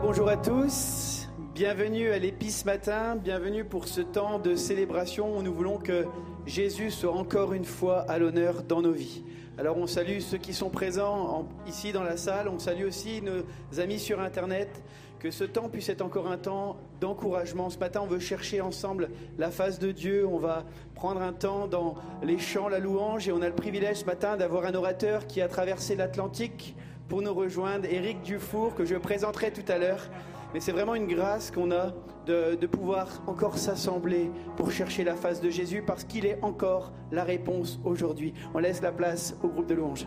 [0.00, 1.28] Bonjour à tous.
[1.54, 3.14] Bienvenue à l'Épice Matin.
[3.16, 6.06] Bienvenue pour ce temps de célébration où nous voulons que
[6.46, 9.22] Jésus soit encore une fois à l'honneur dans nos vies.
[9.58, 12.48] Alors on salue ceux qui sont présents ici dans la salle.
[12.48, 14.82] On salue aussi nos amis sur Internet.
[15.18, 17.68] Que ce temps puisse être encore un temps d'encouragement.
[17.68, 20.26] Ce matin, on veut chercher ensemble la face de Dieu.
[20.26, 20.64] On va
[20.94, 23.28] prendre un temps dans les chants, la louange.
[23.28, 26.74] Et on a le privilège ce matin d'avoir un orateur qui a traversé l'Atlantique
[27.12, 30.08] pour nous rejoindre, Éric Dufour, que je présenterai tout à l'heure.
[30.54, 31.92] Mais c'est vraiment une grâce qu'on a
[32.24, 36.90] de, de, pouvoir encore s'assembler pour chercher la face de Jésus parce qu'il est encore
[37.10, 38.32] la réponse aujourd'hui.
[38.54, 40.06] On laisse la place au groupe de louanges.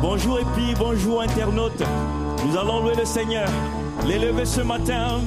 [0.00, 1.82] Bonjour et puis bonjour internautes.
[2.46, 3.48] Nous allons louer le Seigneur,
[4.06, 5.20] l'élever ce matin.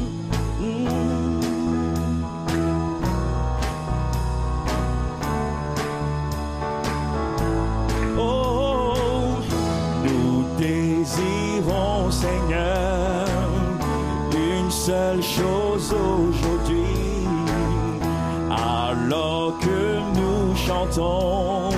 [8.17, 8.93] Oh,
[10.03, 13.27] nous désirons, Seigneur,
[14.33, 17.27] une seule chose aujourd'hui.
[18.49, 21.69] Alors que nous chantons,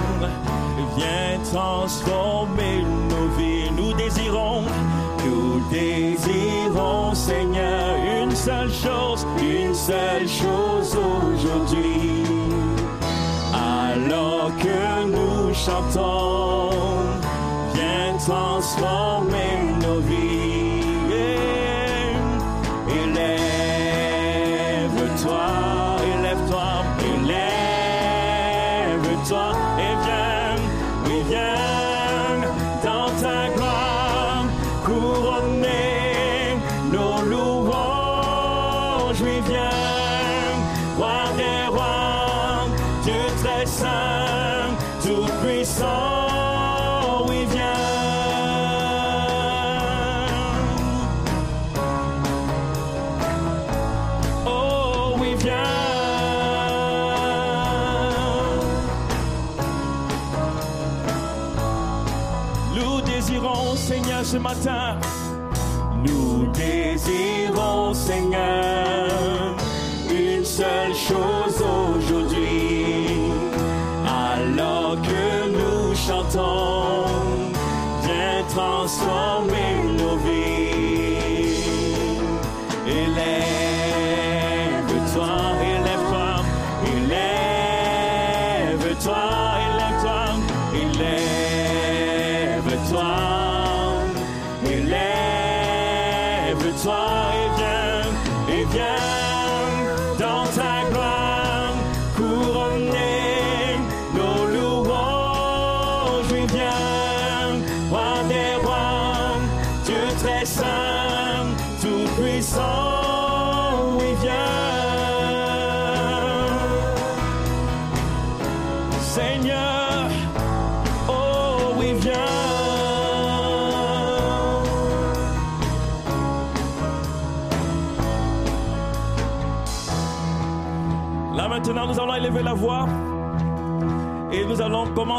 [0.96, 2.83] viens transformer
[9.84, 12.24] une seule chose aujourd'hui.
[13.54, 16.70] Alors que nous chantons,
[17.74, 19.63] viens transformer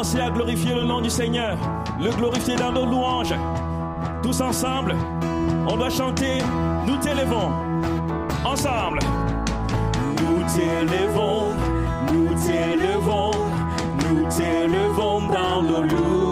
[0.05, 1.57] commencer à glorifier le nom du Seigneur,
[1.99, 3.33] le glorifier dans nos louanges.
[4.21, 4.95] Tous ensemble,
[5.67, 6.37] on doit chanter,
[6.85, 7.51] nous t'élevons,
[8.45, 8.99] ensemble.
[10.21, 11.47] Nous t'élevons,
[12.13, 13.31] nous t'élevons,
[14.09, 16.24] nous t'élevons dans nos louanges.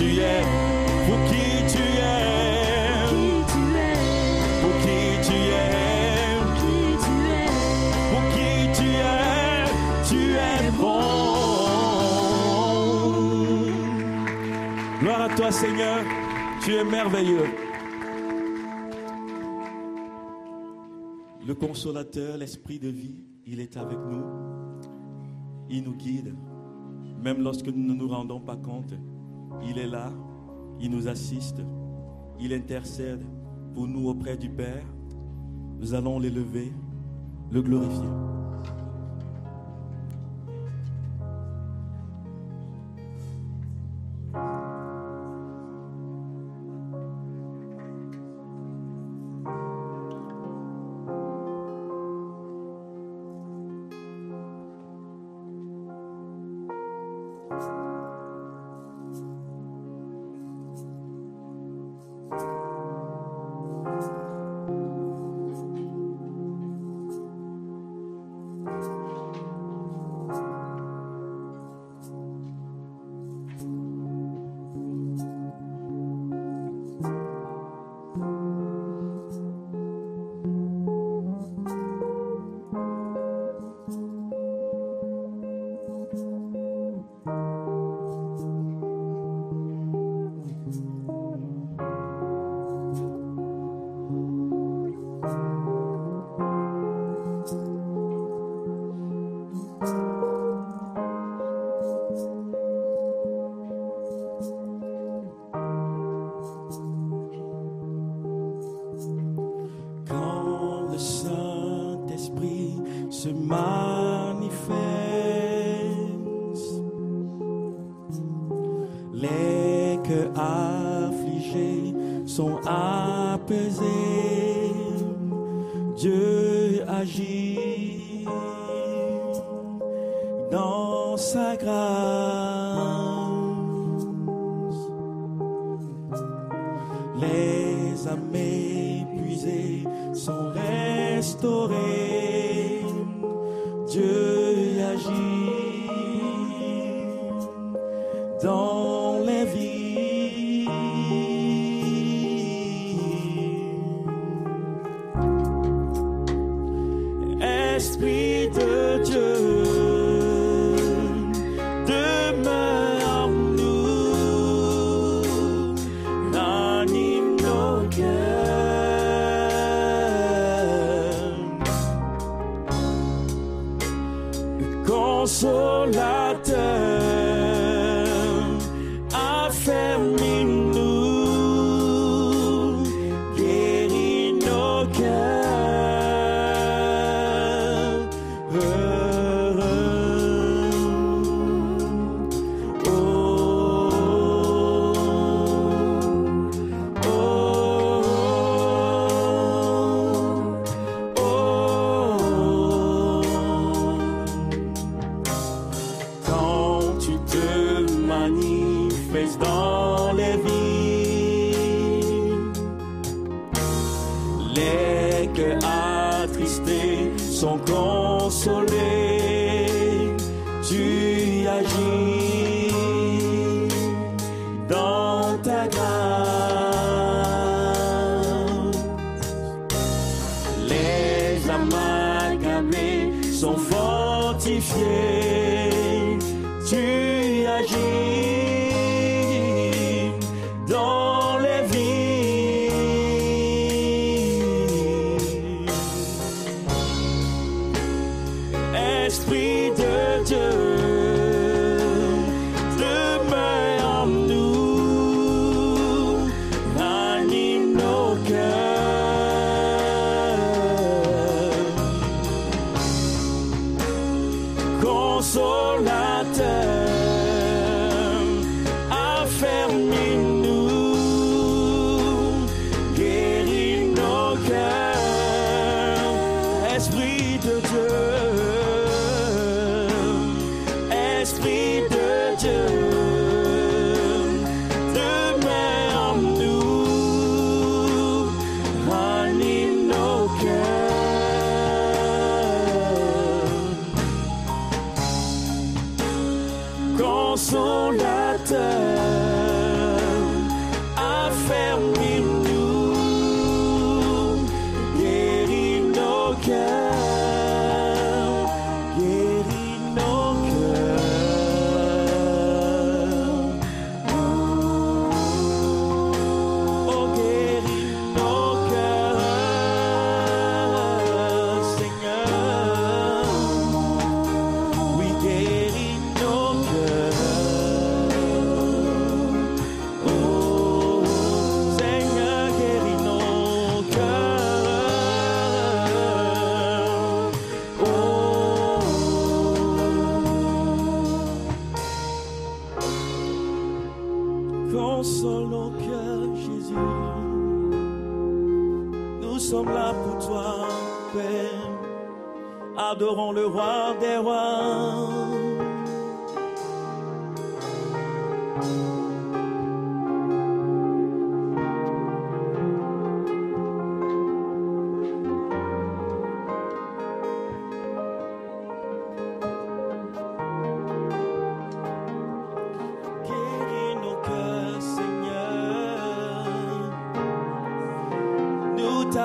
[0.00, 0.42] tu es,
[1.06, 3.04] pour qui tu es,
[4.62, 5.72] pour qui tu es,
[8.10, 9.64] pour qui tu es,
[10.08, 11.04] tu es bon.
[15.00, 15.98] Gloire à toi Seigneur,
[16.62, 17.50] tu es merveilleux.
[21.46, 24.24] Le consolateur, l'esprit de vie, il est avec nous.
[25.68, 26.34] Il nous guide,
[27.22, 28.94] même lorsque nous ne nous rendons pas compte.
[29.62, 30.10] Il est là,
[30.80, 31.60] il nous assiste,
[32.38, 33.24] il intercède
[33.74, 34.84] pour nous auprès du Père.
[35.78, 36.72] Nous allons l'élever,
[37.50, 38.08] le glorifier.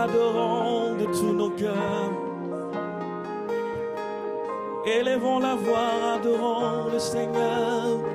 [0.05, 2.11] l'adorons de tous nos cœurs.
[4.85, 8.14] Élevons la voix, adorons le Seigneur.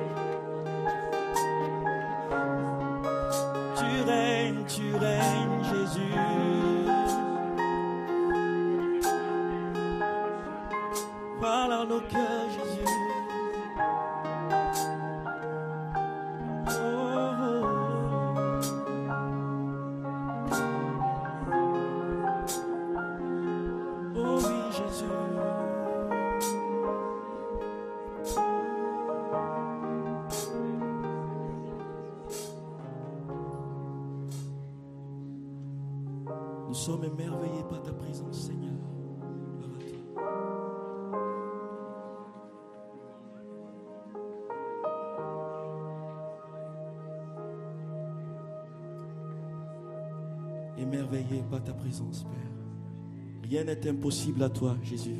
[53.87, 55.17] impossible à toi, Jésus.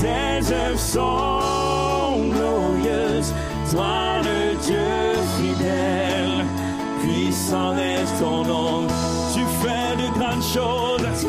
[0.00, 3.32] ses œuvres sont glorieuses.
[3.72, 4.90] Toi le Dieu
[5.36, 6.44] fidèle,
[7.00, 8.86] puissant est ton nom.
[9.34, 11.26] Tu fais de grandes choses.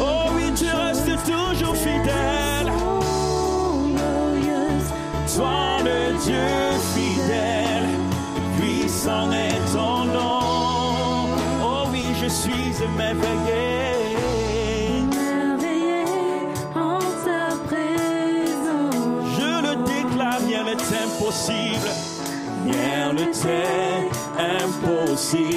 [0.00, 2.68] Oh oui, tu restes toujours fidèle.
[5.36, 6.48] Toi le Dieu
[6.94, 7.88] fidèle,
[8.58, 10.40] puissant est ton nom.
[11.62, 13.61] Oh oui, je suis émerveillé.
[21.32, 21.88] impossible,
[22.66, 24.10] rien ne t'est
[24.60, 25.48] impossible.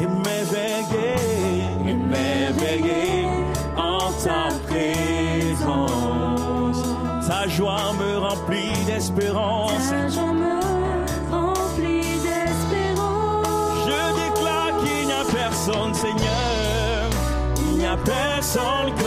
[0.00, 1.16] Et m'éveiller,
[1.88, 3.26] et m'éveiller
[3.76, 5.72] en ta présence.
[7.26, 9.72] Ta joie me remplit d'espérance.
[13.86, 17.10] Je déclare qu'il n'y a personne, Seigneur,
[17.56, 19.03] il n'y a personne que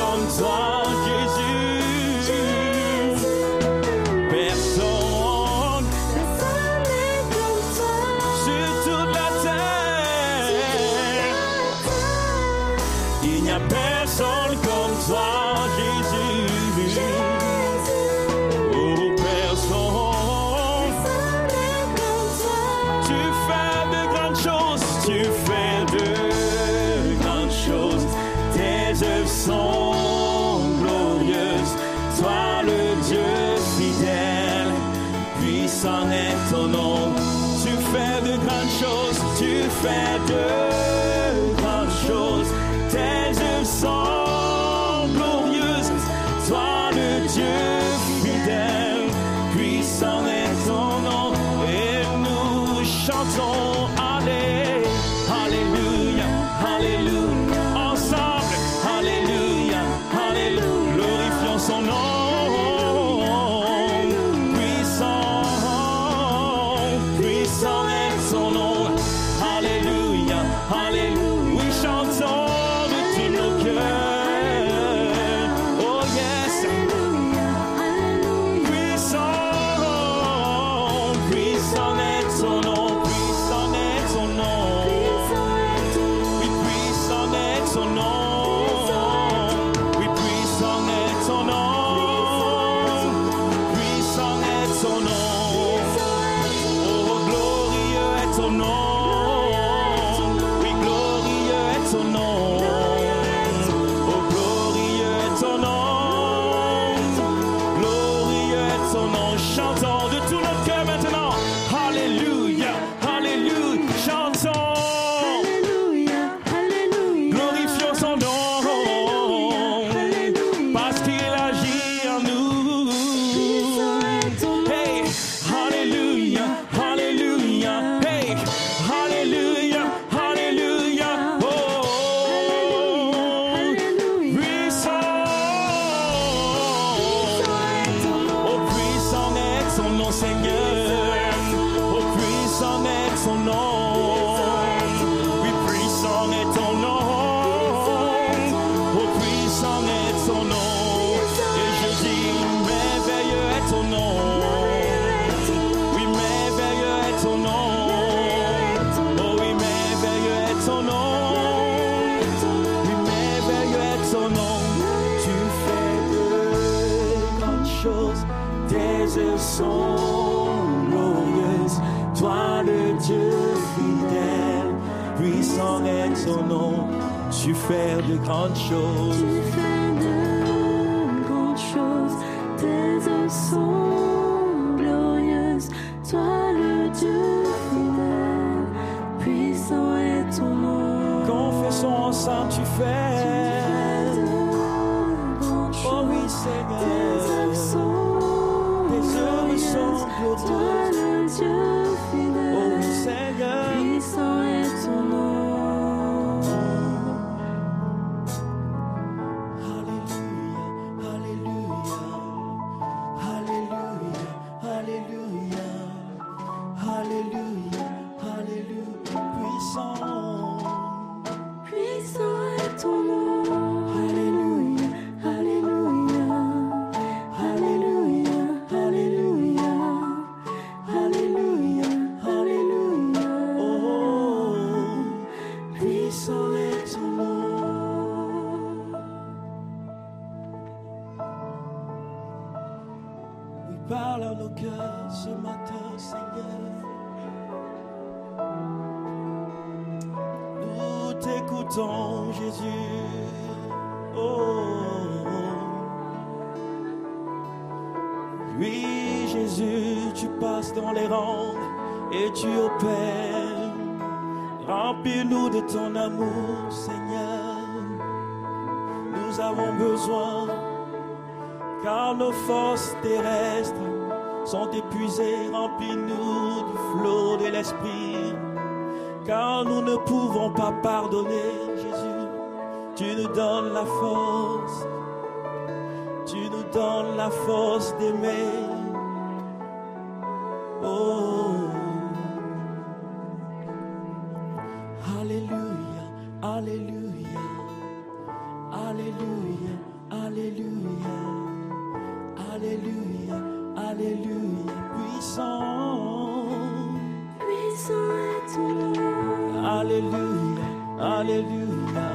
[310.99, 312.09] Alléluia,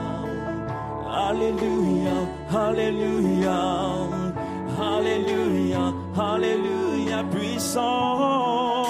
[1.09, 2.16] Alléluia,
[2.51, 3.61] Alléluia,
[4.77, 6.83] Alléluia, Alléluia.
[7.31, 8.82] Puissant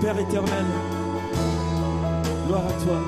[0.00, 0.64] Père éternel.
[2.46, 2.98] Gloire à toi.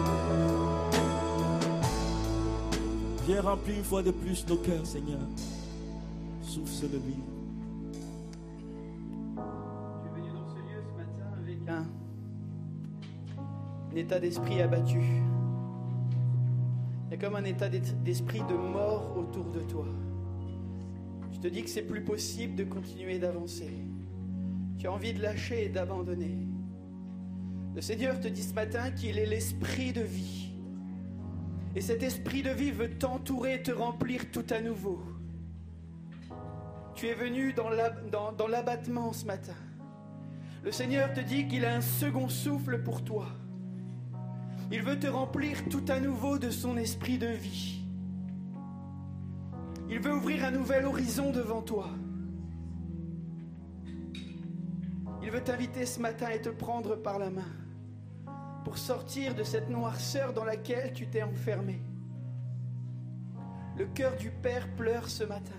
[3.27, 5.21] Viens remplir une fois de plus nos cœurs, Seigneur.
[6.43, 7.23] Souffle le vie.
[9.37, 11.87] Je suis venu dans ce lieu ce matin avec un,
[13.93, 15.01] un état d'esprit abattu.
[17.07, 19.87] Il y a comme un état d'es- d'esprit de mort autour de toi.
[21.33, 23.71] Je te dis que c'est plus possible de continuer d'avancer.
[24.79, 26.49] Tu as envie de lâcher et d'abandonner.
[27.75, 30.51] Le Seigneur te dit ce matin qu'il est l'esprit de vie.
[31.77, 35.01] Et cet esprit de vie veut t'entourer et te remplir tout à nouveau.
[36.97, 39.55] Tu es venu dans l'ab- dans- dans l'abattement ce matin.
[40.65, 43.27] Le Seigneur te dit qu'il a un second souffle pour toi.
[44.73, 47.85] Il veut te remplir tout à nouveau de son esprit de vie.
[49.89, 51.89] Il veut ouvrir un nouvel horizon devant toi.
[55.23, 57.51] Il veut t'inviter ce matin et te prendre par la main
[58.65, 61.81] pour sortir de cette noirceur dans laquelle tu t'es enfermé.
[63.77, 65.55] Le cœur du Père pleure ce matin.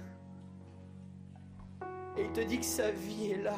[2.17, 3.57] Et il te dit que sa vie est là.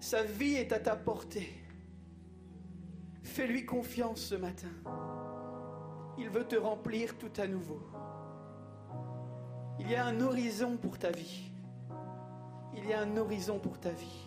[0.00, 1.52] Sa vie est à ta portée.
[3.22, 4.68] Fais-lui confiance ce matin.
[6.18, 7.80] Il veut te remplir tout à nouveau.
[9.78, 11.50] Il y a un horizon pour ta vie.
[12.76, 14.23] Il y a un horizon pour ta vie.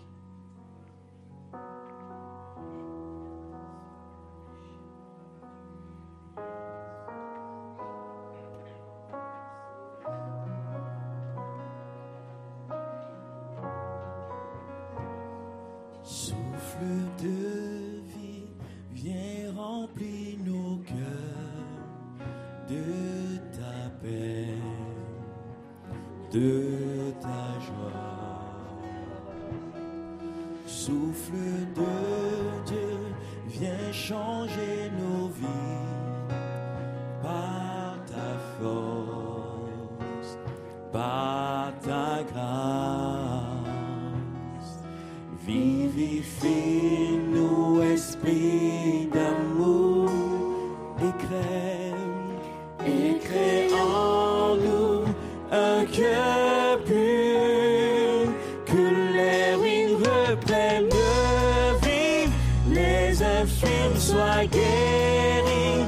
[63.47, 65.85] Les infirmes soient guéris,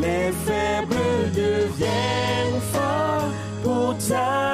[0.00, 3.30] les faibles deviennent forts
[3.62, 4.51] pour ta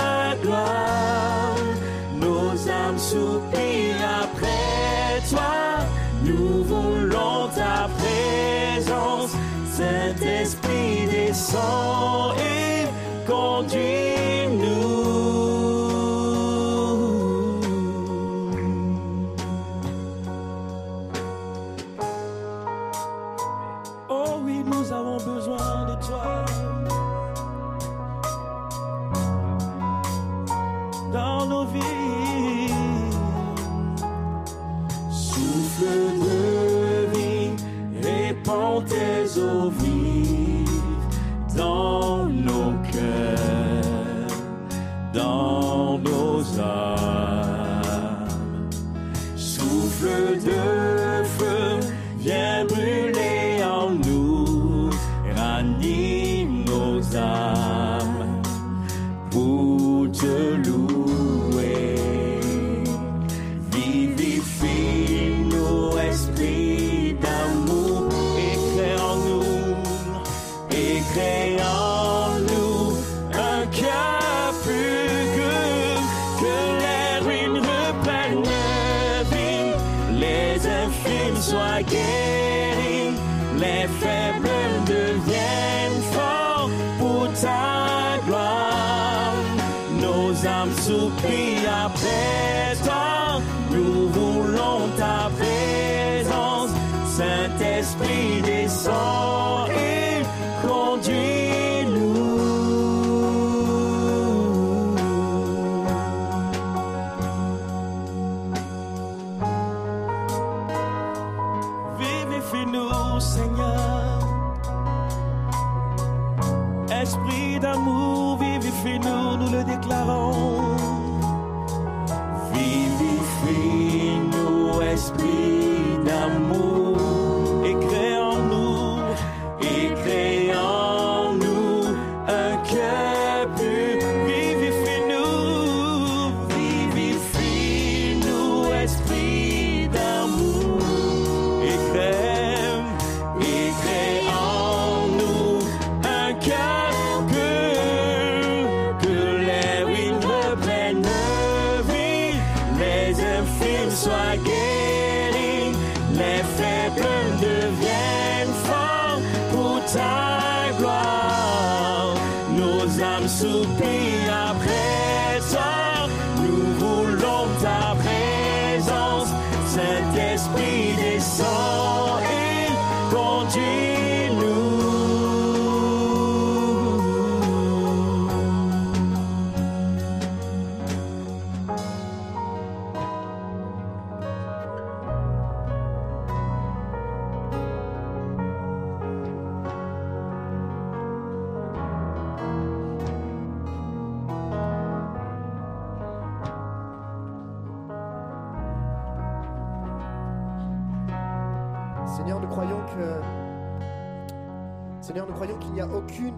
[205.68, 206.36] qu'il n'y a aucune,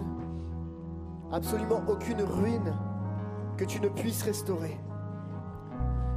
[1.33, 2.75] absolument aucune ruine
[3.57, 4.77] que tu ne puisses restaurer.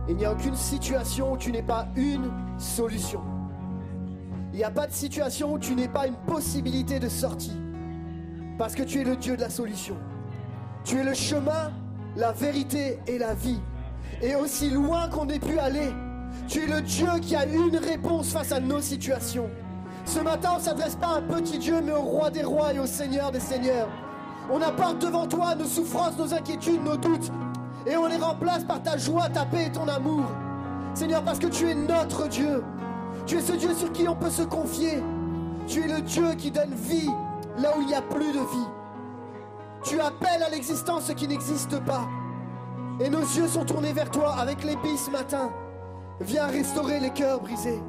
[0.10, 3.22] Il n'y a aucune situation où tu n'aies pas une solution.
[4.52, 7.58] Il n'y a pas de situation où tu n'aies pas une possibilité de sortie.
[8.58, 9.96] Parce que tu es le Dieu de la solution.
[10.84, 11.72] Tu es le chemin,
[12.16, 13.62] la vérité et la vie.
[14.22, 15.92] Et aussi loin qu'on ait pu aller,
[16.48, 19.50] tu es le Dieu qui a une réponse face à nos situations.
[20.06, 22.74] Ce matin, on ne s'adresse pas à un petit Dieu, mais au roi des rois
[22.74, 23.88] et au Seigneur des seigneurs.
[24.52, 27.32] On apporte devant toi nos souffrances, nos inquiétudes, nos doutes,
[27.86, 30.26] et on les remplace par ta joie, ta paix et ton amour.
[30.94, 32.64] Seigneur, parce que tu es notre Dieu.
[33.26, 35.02] Tu es ce Dieu sur qui on peut se confier.
[35.68, 37.10] Tu es le Dieu qui donne vie
[37.58, 38.68] là où il n'y a plus de vie.
[39.84, 42.08] Tu appelles à l'existence ce qui n'existe pas.
[43.00, 45.50] Et nos yeux sont tournés vers toi avec l'épi ce matin.
[46.20, 47.82] Viens restaurer les cœurs brisés.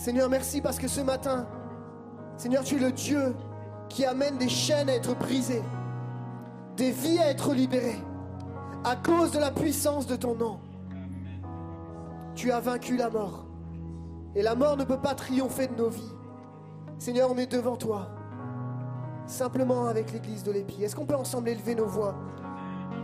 [0.00, 1.46] Seigneur, merci parce que ce matin,
[2.38, 3.36] Seigneur, tu es le Dieu
[3.90, 5.62] qui amène des chaînes à être brisées,
[6.74, 8.02] des vies à être libérées,
[8.82, 10.58] à cause de la puissance de ton nom.
[12.34, 13.44] Tu as vaincu la mort.
[14.34, 16.14] Et la mort ne peut pas triompher de nos vies.
[16.96, 18.08] Seigneur, on est devant toi,
[19.26, 20.82] simplement avec l'église de l'Épi.
[20.82, 22.14] Est-ce qu'on peut ensemble élever nos voix?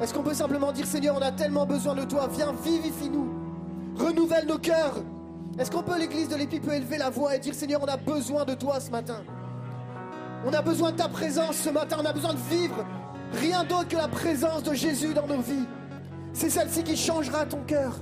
[0.00, 3.28] Est-ce qu'on peut simplement dire, Seigneur, on a tellement besoin de toi, viens, vivifie-nous,
[3.98, 4.96] renouvelle nos cœurs.
[5.58, 7.96] Est-ce qu'on peut, l'église de l'Épi, peut élever la voix et dire, Seigneur, on a
[7.96, 9.22] besoin de toi ce matin
[10.44, 12.84] On a besoin de ta présence ce matin, on a besoin de vivre
[13.32, 15.66] rien d'autre que la présence de Jésus dans nos vies.
[16.32, 17.98] C'est celle-ci qui changera ton cœur,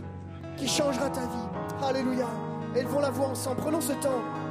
[0.56, 1.86] qui changera ta vie.
[1.88, 2.26] Alléluia.
[2.74, 4.43] Élevons la voix ensemble, prenons ce temps.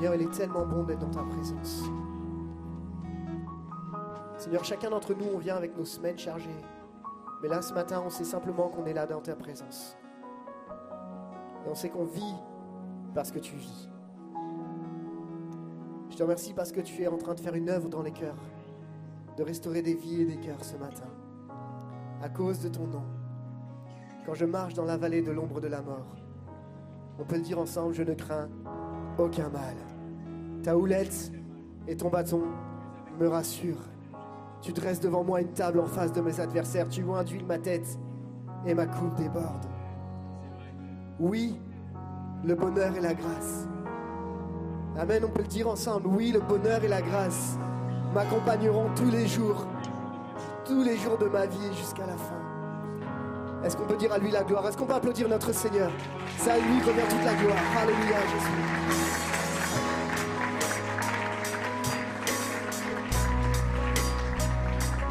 [0.00, 1.82] Seigneur, il est tellement bon d'être dans ta présence.
[4.38, 6.48] Seigneur, chacun d'entre nous, on vient avec nos semaines chargées.
[7.42, 9.98] Mais là, ce matin, on sait simplement qu'on est là dans ta présence.
[11.66, 12.34] Et on sait qu'on vit
[13.14, 13.90] parce que tu vis.
[16.08, 18.12] Je te remercie parce que tu es en train de faire une œuvre dans les
[18.12, 18.40] cœurs,
[19.36, 21.10] de restaurer des vies et des cœurs ce matin,
[22.22, 23.04] à cause de ton nom.
[24.24, 26.16] Quand je marche dans la vallée de l'ombre de la mort,
[27.18, 28.48] on peut le dire ensemble, je ne crains
[29.20, 29.74] aucun mal.
[30.62, 31.32] Ta houlette
[31.88, 32.42] et ton bâton
[33.18, 33.88] me rassurent.
[34.62, 36.88] Tu dresses devant moi une table en face de mes adversaires.
[36.88, 37.98] Tu induis ma tête
[38.66, 39.66] et ma coupe déborde.
[41.18, 41.58] Oui,
[42.44, 43.66] le bonheur et la grâce.
[44.98, 46.08] Amen, on peut le dire ensemble.
[46.08, 47.58] Oui, le bonheur et la grâce
[48.14, 49.66] m'accompagneront tous les jours,
[50.64, 52.49] tous les jours de ma vie jusqu'à la fin.
[53.62, 54.66] Est-ce qu'on peut dire à lui la gloire?
[54.66, 55.90] Est-ce qu'on peut applaudir notre Seigneur?
[56.38, 57.58] C'est à lui revient toute la gloire.
[57.78, 58.90] Alléluia, Jésus.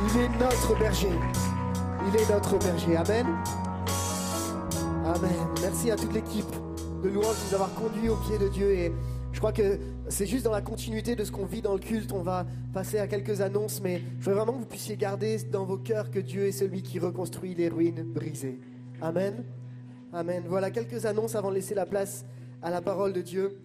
[0.01, 1.11] Il est notre berger.
[2.07, 2.97] Il est notre berger.
[2.97, 3.27] Amen.
[5.05, 5.47] Amen.
[5.61, 6.51] Merci à toute l'équipe
[7.03, 8.71] de louange de nous avoir conduits au pied de Dieu.
[8.71, 8.93] Et
[9.39, 9.79] je crois que
[10.09, 12.11] c'est juste dans la continuité de ce qu'on vit dans le culte.
[12.11, 15.63] On va passer à quelques annonces, mais je voudrais vraiment que vous puissiez garder dans
[15.63, 18.59] vos cœurs que Dieu est celui qui reconstruit les ruines brisées.
[19.01, 19.45] Amen.
[20.11, 20.43] Amen.
[20.45, 22.25] Voilà quelques annonces avant de laisser la place
[22.61, 23.57] à la parole de Dieu.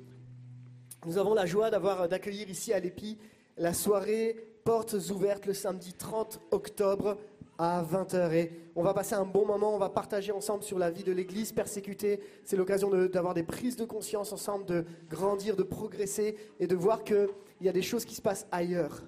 [1.06, 3.18] Nous avons la joie d'avoir d'accueillir ici à l'Épi
[3.56, 7.18] la soirée portes ouvertes le samedi 30 octobre
[7.59, 8.32] à 20h.
[8.32, 11.12] Et on va passer un bon moment, on va partager ensemble sur la vie de
[11.12, 12.20] l'Église persécutée.
[12.44, 17.05] C'est l'occasion d'avoir des prises de conscience ensemble, de grandir, de progresser et de voir
[17.05, 17.28] qu'il
[17.61, 19.02] y a des choses qui se passent ailleurs.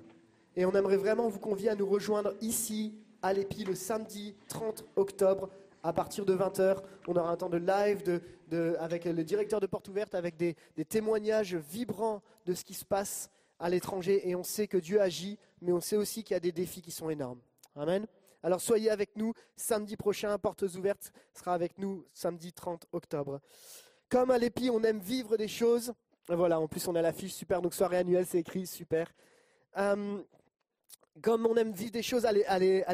[0.57, 4.84] Et on aimerait vraiment vous convier à nous rejoindre ici, à l'Épi, le samedi 30
[4.97, 5.51] octobre
[5.82, 6.78] à partir de 20h.
[7.07, 8.03] On aura un temps de live
[8.49, 12.74] de, avec le directeur de Porte Ouverte, avec des, des témoignages vibrants de ce qui
[12.74, 16.34] se passe à l'étranger et on sait que Dieu agit, mais on sait aussi qu'il
[16.34, 17.40] y a des défis qui sont énormes.
[17.74, 18.07] Amen.
[18.43, 23.41] Alors soyez avec nous samedi prochain, Portes ouvertes sera avec nous samedi 30 octobre.
[24.09, 25.93] Comme à l'EPI, on aime vivre des choses.
[26.28, 29.12] Voilà, en plus on a l'affiche super, donc soirée annuelle, c'est écrit, super.
[29.76, 30.22] Euh,
[31.22, 32.32] comme on aime vivre des choses à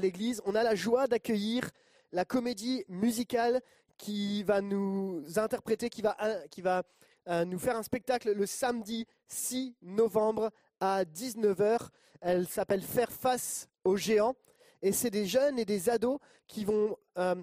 [0.00, 1.70] l'église, on a la joie d'accueillir
[2.12, 3.60] la comédie musicale
[3.98, 6.16] qui va nous interpréter, qui va,
[6.58, 6.82] va
[7.28, 11.88] euh, nous faire un spectacle le samedi 6 novembre à 19h.
[12.20, 14.34] Elle s'appelle Faire face aux géants.
[14.82, 16.18] Et c'est des jeunes et des ados
[16.48, 17.36] qui vont, euh,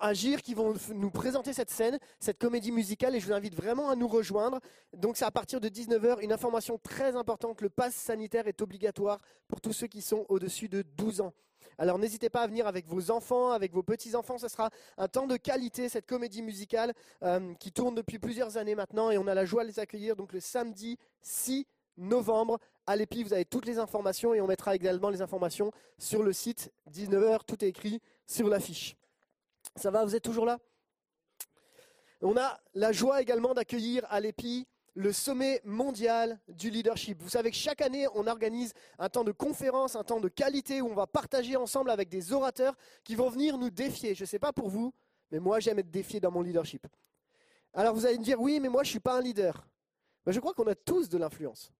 [0.00, 3.14] agir, qui vont nous présenter cette scène, cette comédie musicale.
[3.14, 4.60] Et je vous invite vraiment à nous rejoindre.
[4.92, 6.22] Donc c'est à partir de 19h.
[6.22, 9.18] Une information très importante, le pass sanitaire est obligatoire
[9.48, 11.32] pour tous ceux qui sont au-dessus de 12 ans.
[11.78, 14.38] Alors n'hésitez pas à venir avec vos enfants, avec vos petits-enfants.
[14.38, 18.74] Ce sera un temps de qualité, cette comédie musicale euh, qui tourne depuis plusieurs années
[18.74, 19.10] maintenant.
[19.10, 21.66] Et on a la joie de les accueillir donc le samedi 6
[21.96, 23.22] novembre à l'EPI.
[23.22, 26.72] Vous avez toutes les informations et on mettra également les informations sur le site.
[26.90, 28.96] 19h, tout est écrit sur l'affiche.
[29.76, 30.58] Ça va, vous êtes toujours là?
[32.20, 37.20] On a la joie également d'accueillir à l'EPI le sommet mondial du leadership.
[37.22, 40.82] Vous savez que chaque année, on organise un temps de conférence, un temps de qualité
[40.82, 44.14] où on va partager ensemble avec des orateurs qui vont venir nous défier.
[44.14, 44.92] Je ne sais pas pour vous,
[45.30, 46.86] mais moi j'aime être défié dans mon leadership.
[47.72, 49.66] Alors vous allez me dire, oui, mais moi je ne suis pas un leader.
[50.26, 51.72] Mais je crois qu'on a tous de l'influence.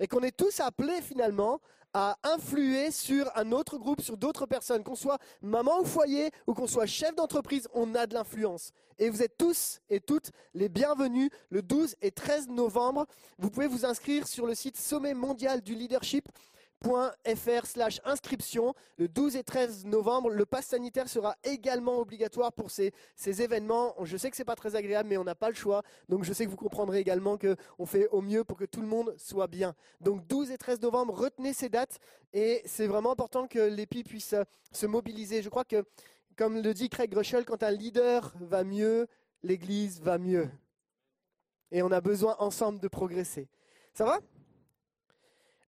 [0.00, 1.60] Et qu'on est tous appelés finalement
[1.94, 4.84] à influer sur un autre groupe, sur d'autres personnes.
[4.84, 8.72] Qu'on soit maman au foyer ou qu'on soit chef d'entreprise, on a de l'influence.
[8.98, 13.06] Et vous êtes tous et toutes les bienvenus le 12 et 13 novembre.
[13.38, 16.28] Vous pouvez vous inscrire sur le site sommet mondial du leadership
[16.82, 20.30] fr slash inscription le 12 et 13 novembre.
[20.30, 23.94] Le pass sanitaire sera également obligatoire pour ces, ces événements.
[24.02, 25.82] Je sais que c'est pas très agréable, mais on n'a pas le choix.
[26.08, 28.86] Donc je sais que vous comprendrez également qu'on fait au mieux pour que tout le
[28.86, 29.74] monde soit bien.
[30.00, 31.98] Donc 12 et 13 novembre, retenez ces dates
[32.32, 35.42] et c'est vraiment important que l'EPI puisse euh, se mobiliser.
[35.42, 35.84] Je crois que,
[36.36, 39.06] comme le dit Craig Groeschel, quand un leader va mieux,
[39.42, 40.48] l'Église va mieux.
[41.70, 43.48] Et on a besoin ensemble de progresser.
[43.94, 44.20] Ça va?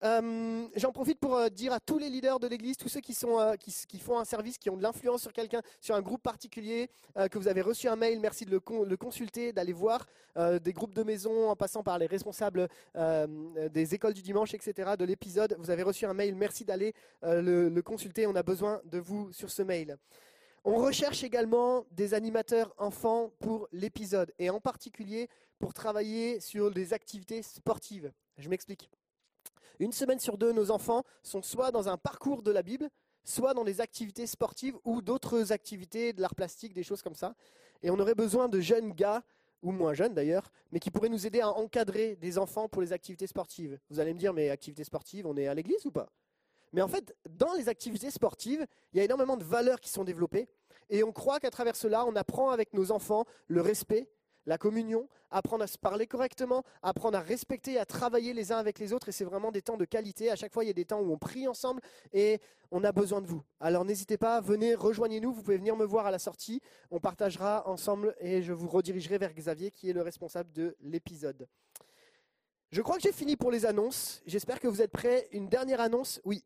[0.05, 3.57] Euh, J'en profite pour euh, dire à tous les leaders de l'Église, tous ceux euh,
[3.57, 6.89] qui, font un service, qui ont de l'influence sur quelqu'un, sur un groupe particulier,
[7.31, 10.73] que vous avez reçu un mail, merci de le, con- le consulter, d'aller voir des
[10.73, 15.57] groupes de maison, en passant par les responsables des écoles du dimanche, etc., de l'épisode.
[15.59, 19.33] Vous avez reçu un mail, merci d'aller le, le consulter, on a besoin de vous
[19.33, 19.97] sur ce mail.
[20.65, 25.29] On recherche également des animateurs enfants pour l'épisode, et en particulier
[25.59, 28.13] pour travailler sur des activités sportives.
[28.39, 28.91] Je m'explique.
[29.81, 32.91] Une semaine sur deux, nos enfants sont soit dans un parcours de la Bible,
[33.25, 37.35] soit dans des activités sportives ou d'autres activités, de l'art plastique, des choses comme ça.
[37.83, 39.23] Et on aurait besoin de jeunes gars,
[39.63, 42.93] ou moins jeunes d'ailleurs, mais qui pourraient nous aider à encadrer des enfants pour les
[42.93, 43.79] activités sportives.
[43.89, 46.13] Vous allez me dire, mais activités sportives, on est à l'église ou pas?
[46.75, 50.05] Mais en fait, dans les activités sportives, il y a énormément de valeurs qui sont
[50.05, 50.47] développées.
[50.91, 54.11] Et on croit qu'à travers cela, on apprend avec nos enfants le respect,
[54.51, 58.81] la communion, apprendre à se parler correctement, apprendre à respecter, à travailler les uns avec
[58.81, 59.09] les autres.
[59.09, 60.29] Et c'est vraiment des temps de qualité.
[60.29, 61.81] À chaque fois, il y a des temps où on prie ensemble
[62.13, 62.41] et
[62.73, 63.45] on a besoin de vous.
[63.61, 65.33] Alors n'hésitez pas, venez, rejoignez-nous.
[65.33, 66.61] Vous pouvez venir me voir à la sortie.
[66.91, 71.47] On partagera ensemble et je vous redirigerai vers Xavier qui est le responsable de l'épisode.
[72.73, 74.23] Je crois que j'ai fini pour les annonces.
[74.27, 75.29] J'espère que vous êtes prêts.
[75.31, 76.21] Une dernière annonce?
[76.25, 76.43] Oui.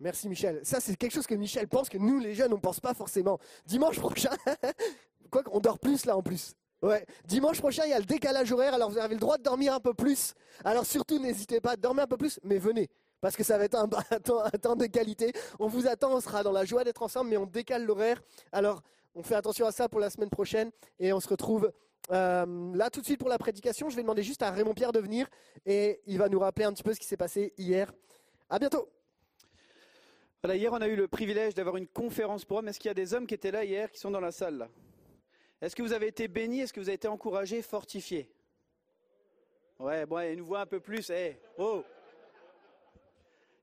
[0.00, 0.60] Merci Michel.
[0.62, 3.38] Ça, c'est quelque chose que Michel pense que nous, les jeunes, on pense pas forcément.
[3.66, 4.34] Dimanche prochain,
[5.30, 6.54] quoi qu'on dort plus là en plus.
[6.82, 7.04] Ouais.
[7.26, 9.74] Dimanche prochain, il y a le décalage horaire, alors vous avez le droit de dormir
[9.74, 10.34] un peu plus.
[10.64, 12.88] Alors surtout, n'hésitez pas à dormir un peu plus, mais venez.
[13.20, 13.74] Parce que ça va être
[14.10, 15.32] un, temps, de qualité.
[15.58, 18.22] On vous attend, on sera dans la joie d'être ensemble, mais on décale l'horaire.
[18.50, 18.82] Alors,
[19.14, 21.70] on fait attention à ça pour la semaine prochaine et on se retrouve
[22.12, 23.90] euh, là tout de suite pour la prédication.
[23.90, 25.28] Je vais demander juste à Raymond Pierre de venir
[25.66, 27.92] et il va nous rappeler un petit peu ce qui s'est passé hier.
[28.48, 28.88] À bientôt.
[30.48, 32.68] Hier, on a eu le privilège d'avoir une conférence pour hommes.
[32.68, 34.56] Est-ce qu'il y a des hommes qui étaient là hier, qui sont dans la salle?
[34.56, 34.68] là
[35.60, 38.30] Est-ce que vous avez été bénis Est-ce que vous avez été encouragés, fortifiés
[39.78, 41.10] Ouais, bon, ils nous voient un peu plus.
[41.10, 41.84] Eh, oh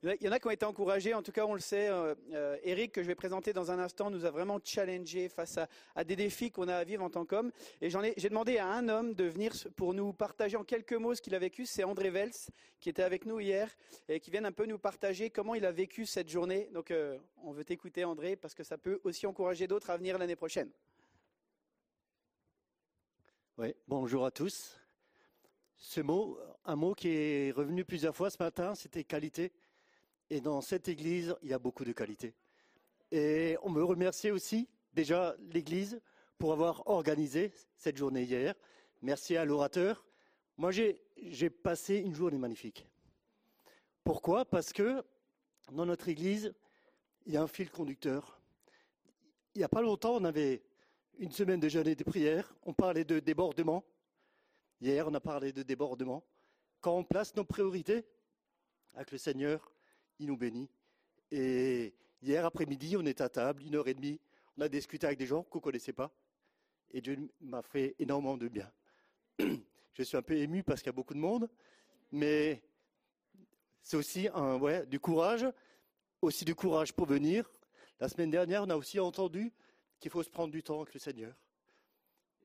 [0.04, 1.90] il y en a- il qui ont été encouragés, en tout cas on le sait.
[1.90, 5.58] euh, euh, Eric, que je vais présenter dans un instant, nous a vraiment challengé face
[5.58, 7.52] à, à des défis qu'on a à vivre en tant qu'homme.
[7.82, 10.94] Et j'en ai, j'ai demandé à un homme de venir pour nous partager en quelques
[10.94, 11.66] mots ce qu'il a vécu.
[11.66, 12.32] C'est André Vels
[12.80, 13.76] qui était avec nous hier
[14.08, 16.70] et qui vient un peu nous partager comment il a vécu cette journée.
[16.74, 20.20] Donc euh, on veut t'écouter André parce que ça peut aussi encourager d'autres à venir
[20.20, 20.70] l'année prochaine.
[23.60, 24.78] Oui, bonjour à tous.
[25.78, 29.52] Ce mot, un mot qui est revenu plusieurs fois ce matin, c'était qualité.
[30.30, 32.36] Et dans cette église, il y a beaucoup de qualité.
[33.12, 36.00] Et on me remercier aussi, déjà, l'église
[36.38, 38.54] pour avoir organisé cette journée hier.
[39.02, 40.06] Merci à l'orateur.
[40.58, 42.88] Moi, j'ai j'ai passé une journée magnifique.
[44.04, 44.46] Pourquoi?
[44.46, 45.04] Parce que
[45.72, 46.54] dans notre église,
[47.26, 48.40] il y a un fil conducteur.
[49.56, 50.62] Il n'y a pas longtemps, on avait
[51.20, 52.54] une semaine de jeûne et de prière.
[52.64, 53.84] On parlait de débordement.
[54.82, 56.24] Hier, on a parlé de débordement.
[56.82, 58.06] Quand on place nos priorités
[58.94, 59.72] avec le Seigneur,
[60.20, 60.70] il nous bénit.
[61.32, 64.20] Et hier après-midi, on était à table, une heure et demie.
[64.58, 66.12] On a discuté avec des gens qu'on ne connaissait pas.
[66.92, 68.72] Et Dieu m'a fait énormément de bien.
[69.40, 71.50] je suis un peu ému parce qu'il y a beaucoup de monde,
[72.12, 72.62] mais
[73.82, 74.30] c'est aussi
[74.88, 75.46] du courage,
[76.22, 77.50] aussi du courage pour venir.
[78.00, 79.52] La semaine dernière, on a aussi entendu
[80.00, 81.34] qu'il faut se prendre du temps avec le Seigneur.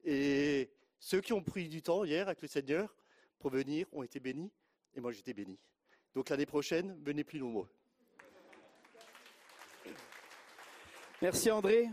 [0.04, 2.94] Et ceux qui ont pris du temps hier avec le Seigneur
[3.38, 4.50] pour venir ont été bénis,
[4.94, 5.58] et moi j'étais béni.
[6.14, 7.68] Donc l'année prochaine, venez plus nombreux.
[11.20, 11.88] Merci André.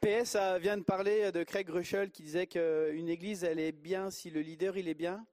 [0.00, 4.10] PS euh, vient de parler de Craig Russell qui disait qu'une église, elle est bien
[4.10, 5.24] si le leader, il est bien.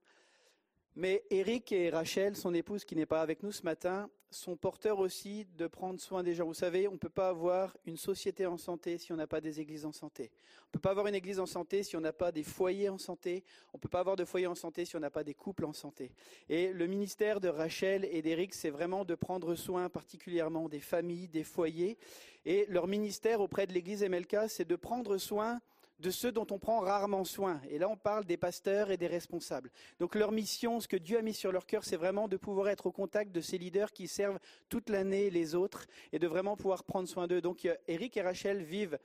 [0.96, 5.00] Mais Eric et Rachel, son épouse qui n'est pas avec nous ce matin, sont porteurs
[5.00, 6.46] aussi de prendre soin des gens.
[6.46, 9.42] Vous savez, on ne peut pas avoir une société en santé si on n'a pas
[9.42, 10.32] des églises en santé.
[10.66, 12.90] On ne peut pas avoir une église en santé si on n'a pas des foyers
[12.90, 13.44] en santé.
[13.74, 15.66] On ne peut pas avoir de foyers en santé si on n'a pas des couples
[15.66, 16.12] en santé.
[16.50, 21.28] Et le ministère de Rachel et d'Eric, c'est vraiment de prendre soin particulièrement des familles,
[21.28, 21.98] des foyers.
[22.46, 25.60] Et leur ministère auprès de l'église MLK, c'est de prendre soin
[26.00, 27.60] de ceux dont on prend rarement soin.
[27.70, 29.72] Et là, on parle des pasteurs et des responsables.
[30.00, 32.70] Donc leur mission, ce que Dieu a mis sur leur cœur, c'est vraiment de pouvoir
[32.70, 34.40] être au contact de ces leaders qui servent
[34.70, 37.42] toute l'année les autres et de vraiment pouvoir prendre soin d'eux.
[37.42, 39.00] Donc Eric et Rachel vivent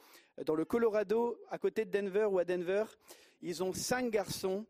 [0.45, 2.85] dans le Colorado, à côté de Denver ou à Denver.
[3.41, 4.67] Ils ont cinq garçons.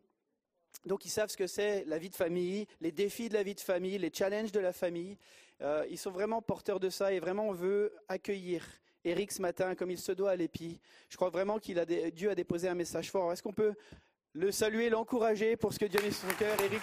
[0.85, 3.55] Donc ils savent ce que c'est la vie de famille, les défis de la vie
[3.55, 5.17] de famille, les challenges de la famille.
[5.61, 8.65] Euh, ils sont vraiment porteurs de ça et vraiment on veut accueillir
[9.05, 10.79] Eric ce matin comme il se doit à l'épi.
[11.09, 13.31] Je crois vraiment qu'il a Dieu a déposé un message fort.
[13.31, 13.73] Est-ce qu'on peut
[14.33, 16.81] le saluer, l'encourager pour ce que Dieu a mis sur son cœur, Eric.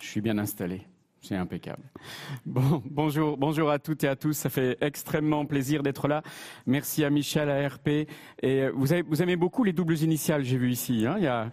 [0.00, 0.86] Je suis bien installé.
[1.24, 1.82] C'est impeccable.
[2.44, 4.34] Bon, bonjour, bonjour à toutes et à tous.
[4.34, 6.22] Ça fait extrêmement plaisir d'être là.
[6.66, 7.88] Merci à Michel, à RP.
[7.88, 8.08] Et
[8.42, 11.06] euh, vous, aimez beaucoup les doubles initiales, j'ai vu ici.
[11.06, 11.14] Hein.
[11.16, 11.50] Il y a,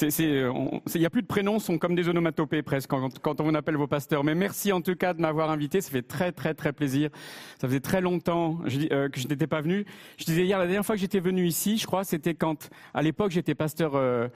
[0.00, 3.76] il y a plus de prénoms, sont comme des onomatopées presque quand, quand, on appelle
[3.76, 4.22] vos pasteurs.
[4.22, 5.80] Mais merci en tout cas de m'avoir invité.
[5.80, 7.10] Ça fait très très très plaisir.
[7.60, 8.60] Ça faisait très longtemps
[8.92, 9.86] euh, que je n'étais pas venu.
[10.18, 13.02] Je disais hier la dernière fois que j'étais venu ici, je crois, c'était quand à
[13.02, 13.96] l'époque j'étais pasteur.
[13.96, 14.28] Euh,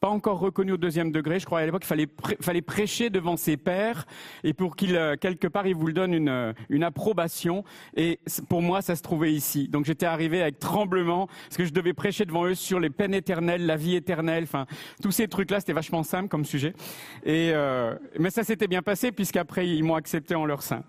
[0.00, 1.38] pas encore reconnu au deuxième degré.
[1.38, 2.08] Je crois à l'époque qu'il fallait,
[2.40, 4.06] fallait prêcher devant ses pairs
[4.42, 7.64] et pour qu'il, euh, quelque part, il vous le donne une, euh, une approbation.
[7.96, 9.68] Et pour moi, ça se trouvait ici.
[9.68, 13.14] Donc j'étais arrivé avec tremblement parce que je devais prêcher devant eux sur les peines
[13.14, 14.66] éternelles, la vie éternelle, enfin,
[15.02, 16.74] tous ces trucs-là, c'était vachement simple comme sujet.
[17.24, 20.82] Et, euh, mais ça s'était bien passé puisqu'après, ils m'ont accepté en leur sein.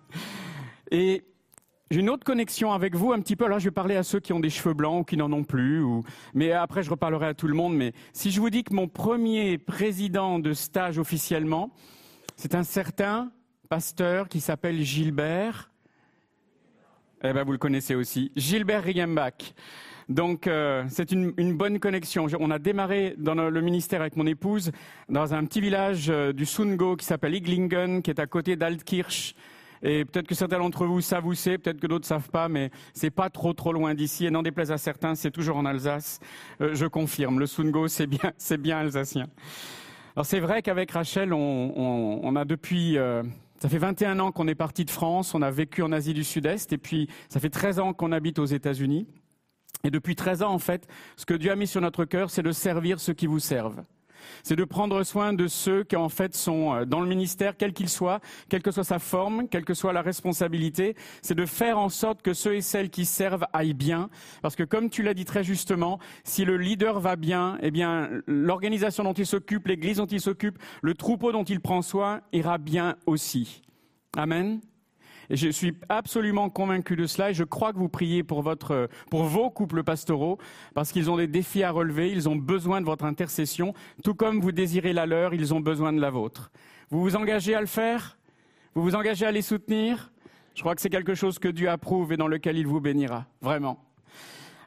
[0.92, 1.24] Et
[1.92, 3.46] j'ai une autre connexion avec vous un petit peu.
[3.46, 5.44] Alors, je vais parler à ceux qui ont des cheveux blancs ou qui n'en ont
[5.44, 5.84] plus.
[6.34, 7.76] Mais après, je reparlerai à tout le monde.
[7.76, 11.70] Mais si je vous dis que mon premier président de stage officiellement,
[12.38, 13.32] c'est un certain
[13.70, 15.72] pasteur qui s'appelle Gilbert.
[17.24, 18.32] Eh ben, vous le connaissez aussi.
[18.36, 19.54] Gilbert Riggenbach.
[20.10, 22.28] Donc euh, c'est une, une, bonne connexion.
[22.40, 24.72] On a démarré dans le ministère avec mon épouse
[25.10, 29.36] dans un petit village euh, du Sungo qui s'appelle Iglingen, qui est à côté d'Altkirch,
[29.84, 32.72] et peut-être que certains d'entre vous savent où c'est, peut-être que d'autres savent pas, mais
[32.94, 34.26] c'est pas trop trop loin d'ici.
[34.26, 36.20] Et n'en déplaise à certains, c'est toujours en Alsace.
[36.62, 39.28] Euh, je confirme, le Sungo, c'est bien, c'est bien alsacien.
[40.16, 43.22] Alors c'est vrai qu'avec Rachel, on, a depuis euh,
[43.60, 46.24] ça fait 21 ans qu'on est parti de France, on a vécu en Asie du
[46.24, 49.08] Sud-Est, et puis ça fait 13 ans qu'on habite aux États-Unis.
[49.84, 52.42] Et depuis 13 ans, en fait, ce que Dieu a mis sur notre cœur, c'est
[52.42, 53.84] de servir ceux qui vous servent
[54.44, 57.74] c'est de prendre soin de ceux qui en fait sont euh, dans le ministère, quel
[57.74, 58.20] qu'il soit,
[58.50, 62.22] quelle que soit sa forme, quelle que soit la responsabilité, c'est de faire en sorte
[62.22, 64.10] que ceux et celles qui servent aillent bien,
[64.42, 68.10] parce que comme tu l'as dit très justement, si le leader va bien, eh bien
[68.28, 72.58] l'organisation dont il s'occupe, l'église dont il s'occupe, le troupeau dont il prend soin ira
[72.58, 73.62] bien aussi.
[74.18, 74.62] Amen.
[75.30, 78.90] Et je suis absolument convaincu de cela et je crois que vous priez pour, votre,
[79.10, 80.38] pour vos couples pastoraux
[80.74, 83.74] parce qu'ils ont des défis à relever, ils ont besoin de votre intercession,
[84.04, 86.52] tout comme vous désirez la leur, ils ont besoin de la vôtre.
[86.90, 88.18] Vous vous engagez à le faire?
[88.74, 90.12] Vous vous engagez à les soutenir?
[90.54, 93.26] Je crois que c'est quelque chose que Dieu approuve et dans lequel il vous bénira,
[93.42, 93.84] vraiment.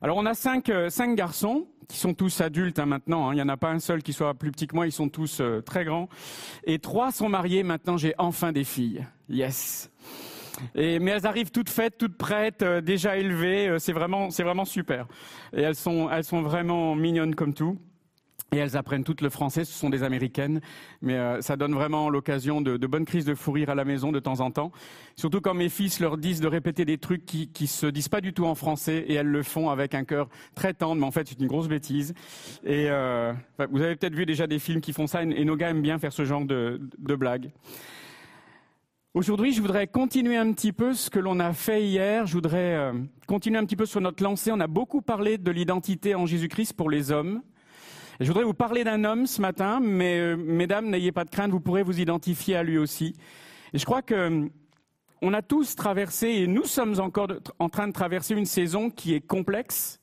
[0.00, 3.28] Alors on a cinq, euh, cinq garçons qui sont tous adultes hein, maintenant.
[3.28, 3.32] Hein.
[3.32, 4.86] Il n'y en a pas un seul qui soit plus petit que moi.
[4.86, 6.08] Ils sont tous euh, très grands.
[6.64, 7.62] Et trois sont mariés.
[7.62, 9.06] Maintenant, j'ai enfin des filles.
[9.28, 9.90] Yes.
[10.74, 13.68] Et, mais elles arrivent toutes faites, toutes prêtes, euh, déjà élevées.
[13.68, 15.06] Euh, c'est vraiment, c'est vraiment super.
[15.56, 17.78] Et elles sont, elles sont vraiment mignonnes comme tout.
[18.50, 20.62] Et elles apprennent toutes le français, ce sont des américaines,
[21.02, 23.84] mais euh, ça donne vraiment l'occasion de, de, bonnes crises de fou rire à la
[23.84, 24.72] maison de temps en temps.
[25.16, 28.22] Surtout quand mes fils leur disent de répéter des trucs qui, qui se disent pas
[28.22, 31.10] du tout en français et elles le font avec un cœur très tendre, mais en
[31.10, 32.14] fait c'est une grosse bêtise.
[32.64, 33.34] Et euh,
[33.70, 35.98] vous avez peut-être vu déjà des films qui font ça et, nos gars aiment bien
[35.98, 37.50] faire ce genre de, de blagues.
[39.14, 42.26] Aujourd'hui, je voudrais continuer un petit peu ce que l'on a fait hier.
[42.26, 42.92] Je voudrais euh,
[43.26, 44.52] continuer un petit peu sur notre lancée.
[44.52, 47.40] On a beaucoup parlé de l'identité en Jésus-Christ pour les hommes.
[48.20, 51.50] Je voudrais vous parler d'un homme ce matin, mais euh, mesdames, n'ayez pas de crainte,
[51.50, 53.14] vous pourrez vous identifier à lui aussi.
[53.72, 54.46] Et je crois que euh,
[55.22, 57.28] on a tous traversé, et nous sommes encore
[57.58, 60.00] en train de traverser une saison qui est complexe.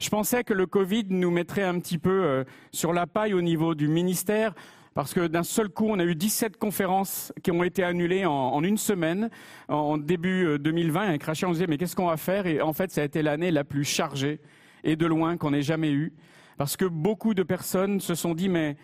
[0.00, 3.76] Je pensais que le Covid nous mettrait un petit peu sur la paille au niveau
[3.76, 4.54] du ministère,
[4.94, 8.62] parce que d'un seul coup, on a eu 17 conférences qui ont été annulées en,
[8.64, 9.30] une semaine,
[9.68, 11.04] en, début euh, 2020.
[11.04, 12.46] Et avec Rachel, on se disait, mais qu'est-ce qu'on va faire?
[12.46, 14.40] Et en fait, ça a été l'année la plus chargée,
[14.82, 16.12] et de loin, qu'on ait jamais eue.
[16.58, 18.76] Parce que beaucoup de personnes se sont dit, mais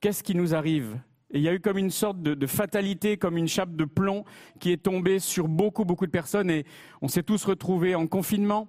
[0.00, 0.98] qu'est-ce qui nous arrive?
[1.32, 4.24] Et il y a eu comme une sorte de fatalité, comme une chape de plomb
[4.58, 6.50] qui est tombée sur beaucoup, beaucoup de personnes.
[6.50, 6.64] Et
[7.02, 8.66] on s'est tous retrouvés en confinement.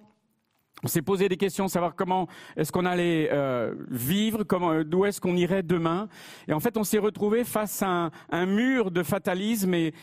[0.84, 2.26] On s'est posé des questions, savoir comment
[2.56, 6.08] est-ce qu'on allait euh, vivre, comment, d'où est-ce qu'on irait demain.
[6.48, 9.74] Et en fait, on s'est retrouvé face à un, mur de fatalisme.
[9.74, 9.94] Et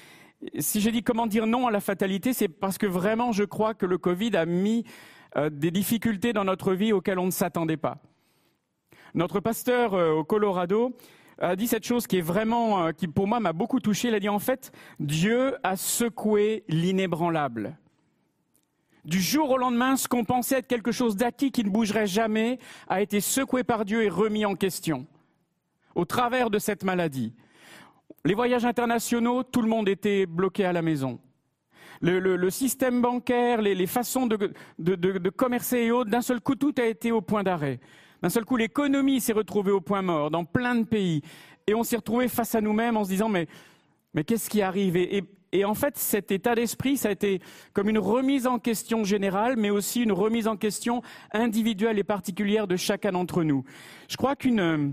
[0.60, 3.74] si j'ai dit comment dire non à la fatalité, c'est parce que vraiment, je crois
[3.74, 4.86] que le Covid a mis
[5.38, 7.98] euh, des difficultés dans notre vie auxquelles on ne s'attendait pas.
[9.14, 10.96] Notre pasteur euh, au Colorado
[11.40, 14.08] a dit cette chose qui est vraiment, euh, qui pour moi m'a beaucoup touché.
[14.10, 17.78] Il a dit en fait, Dieu a secoué l'inébranlable.
[19.10, 22.60] Du jour au lendemain, ce qu'on pensait être quelque chose d'acquis qui ne bougerait jamais
[22.88, 25.08] a été secoué par Dieu et remis en question
[25.96, 27.34] au travers de cette maladie.
[28.24, 31.20] Les voyages internationaux, tout le monde était bloqué à la maison.
[32.02, 37.12] Le, système bancaire, les, façons de, commercer et autres, d'un seul coup, tout a été
[37.12, 37.80] au point d'arrêt.
[38.22, 41.24] D'un seul coup, l'économie s'est retrouvée au point mort dans plein de pays.
[41.66, 43.48] Et on s'est retrouvé face à nous-mêmes en se disant, mais,
[44.24, 44.96] qu'est-ce qui arrive?
[45.52, 47.42] Et en fait, cet état d'esprit, ça a été
[47.74, 52.68] comme une remise en question générale, mais aussi une remise en question individuelle et particulière
[52.68, 53.64] de chacun d'entre nous.
[54.08, 54.92] Je crois qu'une euh,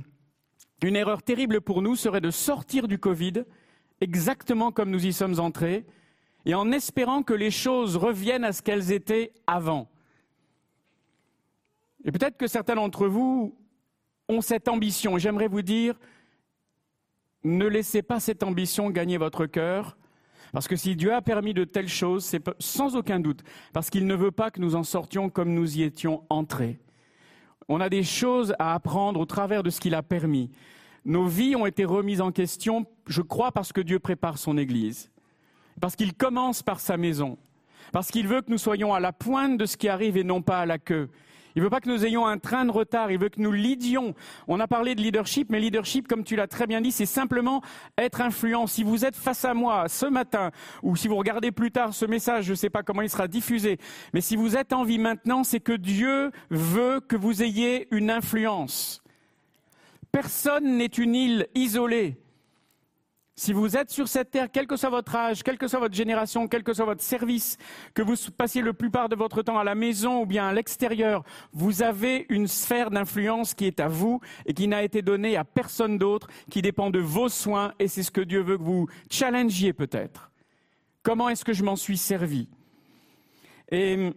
[0.83, 3.45] erreur terrible pour nous serait de sortir du Covid
[4.01, 5.85] exactement comme nous y sommes entrés
[6.45, 9.89] et en espérant que les choses reviennent à ce qu'elles étaient avant.
[12.05, 13.59] Et peut-être que certains d'entre vous
[14.29, 15.19] ont cette ambition.
[15.19, 15.99] J'aimerais vous dire,
[17.43, 19.97] ne laissez pas cette ambition gagner votre cœur.
[20.53, 23.42] Parce que si Dieu a permis de telles choses, c'est sans aucun doute
[23.72, 26.78] parce qu'il ne veut pas que nous en sortions comme nous y étions entrés.
[27.68, 30.51] On a des choses à apprendre au travers de ce qu'il a permis.
[31.05, 35.11] Nos vies ont été remises en question, je crois, parce que Dieu prépare son Église,
[35.80, 37.38] parce qu'il commence par sa maison,
[37.92, 40.42] parce qu'il veut que nous soyons à la pointe de ce qui arrive et non
[40.42, 41.09] pas à la queue.
[41.57, 44.15] Il veut pas que nous ayons un train de retard, il veut que nous lidions.
[44.47, 47.63] On a parlé de leadership, mais leadership, comme tu l'as très bien dit, c'est simplement
[47.97, 48.67] être influent.
[48.67, 50.51] Si vous êtes face à moi ce matin,
[50.83, 53.27] ou si vous regardez plus tard ce message, je ne sais pas comment il sera
[53.27, 53.79] diffusé,
[54.13, 58.11] mais si vous êtes en vie maintenant, c'est que Dieu veut que vous ayez une
[58.11, 59.03] influence.
[60.13, 62.19] Personne n'est une île isolée.
[63.39, 65.95] Si vous êtes sur cette terre, quel que soit votre âge, quelle que soit votre
[65.95, 67.59] génération, quel que soit votre service,
[67.93, 71.22] que vous passiez le plupart de votre temps à la maison ou bien à l'extérieur,
[71.53, 75.45] vous avez une sphère d'influence qui est à vous et qui n'a été donnée à
[75.45, 78.89] personne d'autre, qui dépend de vos soins et c'est ce que Dieu veut que vous
[79.11, 80.30] challengiez peut-être.
[81.03, 82.49] Comment est-ce que je m'en suis servi?
[83.70, 84.12] Et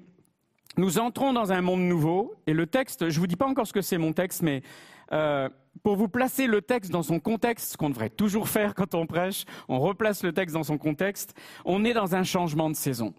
[0.77, 3.67] nous entrons dans un monde nouveau et le texte, je ne vous dis pas encore
[3.67, 4.63] ce que c'est mon texte, mais
[5.11, 5.49] euh,
[5.83, 9.05] pour vous placer le texte dans son contexte, ce qu'on devrait toujours faire quand on
[9.05, 11.33] prêche, on replace le texte dans son contexte,
[11.65, 13.13] on est dans un changement de saison.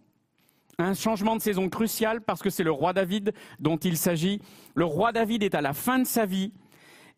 [0.79, 4.41] Un changement de saison crucial parce que c'est le roi David dont il s'agit.
[4.75, 6.53] Le roi David est à la fin de sa vie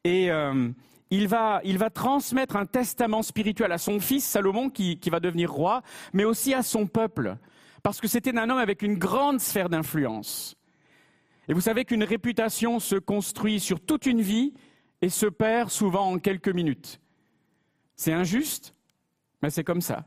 [0.04, 0.68] et euh,
[1.10, 1.60] il, va,
[1.94, 5.82] transmettre un testament spirituel à son fils Salomon qui va devenir roi,
[6.12, 7.36] mais aussi à son peuple.
[7.82, 10.56] Parce que c'était un homme avec une grande sphère d'influence.
[11.48, 14.54] Et vous savez qu'une réputation se construit sur toute une vie
[15.02, 17.00] et se perd souvent en quelques minutes.
[17.96, 18.74] C'est injuste,
[19.42, 20.06] mais c'est comme ça.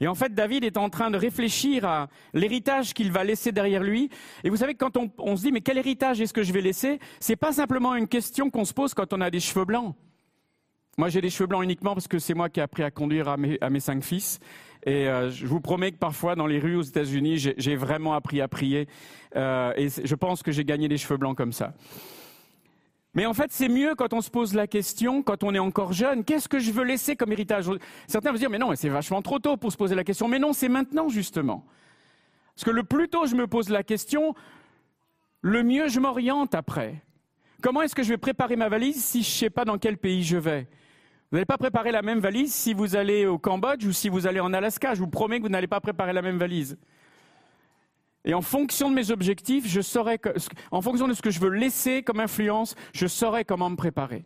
[0.00, 3.82] Et en fait, David est en train de réfléchir à l'héritage qu'il va laisser derrière
[3.82, 4.10] lui.
[4.44, 6.98] Et vous savez quand on, se dit, mais quel héritage est-ce que je vais laisser?
[7.20, 9.94] C'est pas simplement une question qu'on se pose quand on a des cheveux blancs.
[10.98, 13.28] Moi, j'ai des cheveux blancs uniquement parce que c'est moi qui ai appris à conduire
[13.28, 14.40] à mes, cinq fils.
[14.84, 18.40] Et euh, je vous promets que parfois, dans les rues aux États-Unis, j'ai vraiment appris
[18.40, 18.88] à prier.
[19.34, 21.74] Euh, et je pense que j'ai gagné des cheveux blancs comme ça.
[23.16, 25.94] Mais en fait, c'est mieux quand on se pose la question, quand on est encore
[25.94, 27.64] jeune, qu'est-ce que je veux laisser comme héritage?
[28.06, 30.28] Certains vont dire, mais non, c'est vachement trop tôt pour se poser la question.
[30.28, 31.64] Mais non, c'est maintenant, justement.
[32.54, 34.34] Parce que le plus tôt je me pose la question,
[35.40, 37.02] le mieux je m'oriente après.
[37.62, 39.96] Comment est-ce que je vais préparer ma valise si je ne sais pas dans quel
[39.96, 40.68] pays je vais?
[41.30, 44.26] Vous n'allez pas préparer la même valise si vous allez au Cambodge ou si vous
[44.26, 44.94] allez en Alaska.
[44.94, 46.78] Je vous promets que vous n'allez pas préparer la même valise.
[48.26, 50.20] Et en fonction de mes objectifs, je saurai
[50.72, 54.24] en fonction de ce que je veux laisser comme influence, je saurai comment me préparer.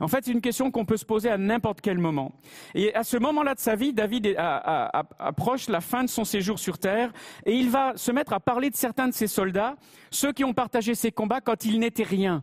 [0.00, 2.32] En fait, c'est une question qu'on peut se poser à n'importe quel moment.
[2.74, 6.78] Et à ce moment-là de sa vie, David approche la fin de son séjour sur
[6.78, 7.12] terre
[7.44, 9.76] et il va se mettre à parler de certains de ses soldats,
[10.10, 12.42] ceux qui ont partagé ses combats quand il n'était rien.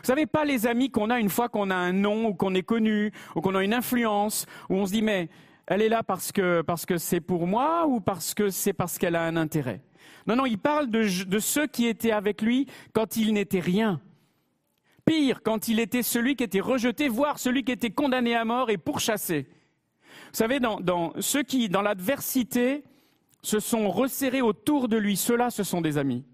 [0.00, 2.54] Vous savez, pas les amis qu'on a une fois qu'on a un nom, ou qu'on
[2.54, 5.30] est connu, ou qu'on a une influence, où on se dit, mais
[5.66, 8.98] elle est là parce que parce que c'est pour moi ou parce que c'est parce
[8.98, 9.82] qu'elle a un intérêt.
[10.28, 13.98] Non, non, il parle de, ceux qui étaient avec lui quand il n'était rien.
[15.06, 18.68] Pire, quand il était celui qui était rejeté, voire celui qui était condamné à mort
[18.68, 19.46] et pourchassé.
[20.26, 22.84] Vous savez, dans, ceux qui, dans l'adversité,
[23.42, 26.26] se sont resserrés autour de lui, ceux-là, ce sont des amis.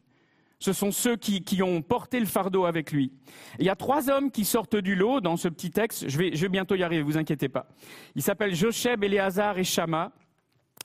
[0.59, 3.13] Ce sont ceux qui, ont porté le fardeau avec lui.
[3.61, 6.09] il y a trois hommes qui sortent du lot dans ce petit texte.
[6.09, 7.69] Je vais, bientôt y arriver, vous inquiétez pas.
[8.17, 10.11] Ils s'appellent Jocheb, Éléazar et Shama.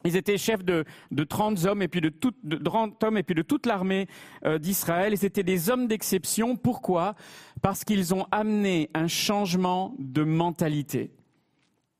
[0.05, 3.23] Ils étaient chefs de, de 30 hommes et puis de, tout, de 30 hommes et
[3.23, 4.07] puis de toute l'armée
[4.45, 5.11] euh, d'Israël.
[5.11, 6.55] Et c'était des hommes d'exception.
[6.55, 7.15] Pourquoi?
[7.61, 11.11] Parce qu'ils ont amené un changement de mentalité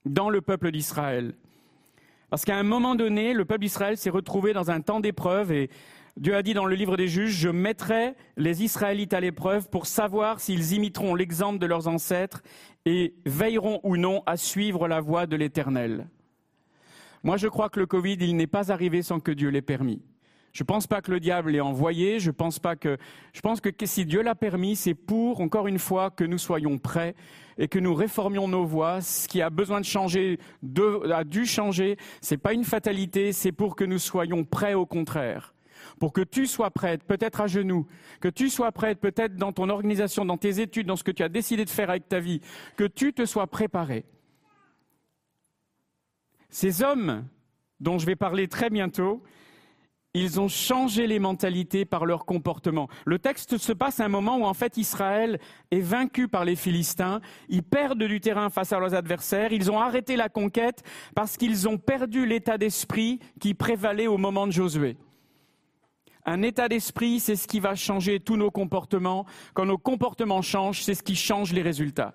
[0.05, 1.33] dans le peuple d'Israël.
[2.29, 5.69] Parce qu'à un moment donné, le peuple d'Israël s'est retrouvé dans un temps d'épreuve et
[6.15, 9.87] Dieu a dit dans le livre des juges, je mettrai les Israélites à l'épreuve pour
[9.87, 12.43] savoir s'ils imiteront l'exemple de leurs ancêtres
[12.85, 16.07] et veilleront ou non à suivre la voie de l'Éternel.
[17.23, 20.01] Moi, je crois que le Covid, il n'est pas arrivé sans que Dieu l'ait permis.
[20.51, 22.19] Je ne pense pas que le diable l'ait envoyé.
[22.19, 22.97] Je pense pas que.
[23.85, 27.15] Si Dieu l'a permis, c'est pour, encore une fois, que nous soyons prêts
[27.57, 29.01] et que nous réformions nos voies.
[29.01, 30.39] Ce qui a besoin de changer
[31.13, 31.97] a dû changer.
[32.21, 33.31] C'est pas une fatalité.
[33.31, 35.53] C'est pour que nous soyons prêts au contraire.
[35.99, 37.85] Pour que tu sois prête, peut-être à genoux,
[38.19, 41.23] que tu sois prête, peut-être dans ton organisation, dans tes études, dans ce que tu
[41.23, 42.41] as décidé de faire avec ta vie,
[42.75, 44.05] que tu te sois préparé.
[46.49, 47.25] Ces hommes
[47.79, 49.23] dont je vais parler très bientôt,
[50.15, 52.87] ils ont changé les mentalités par leur comportement.
[53.05, 55.39] Le texte se passe à un moment où en fait Israël
[55.69, 59.79] est vaincu par les Philistins, ils perdent du terrain face à leurs adversaires, ils ont
[59.79, 60.83] arrêté la conquête
[61.13, 64.97] parce qu'ils ont perdu l'état d'esprit qui prévalait au moment de Josué.
[66.25, 69.25] Un état d'esprit, c'est ce qui va changer tous nos comportements.
[69.53, 72.13] Quand nos comportements changent, c'est ce qui change les résultats.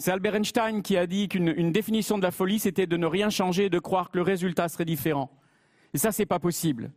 [0.00, 3.28] C'est Albert Einstein qui a dit qu'une définition de la folie, c'était de ne rien
[3.28, 5.30] changer et de croire que le résultat serait différent.
[5.92, 6.90] Et ça, c'est pas possible.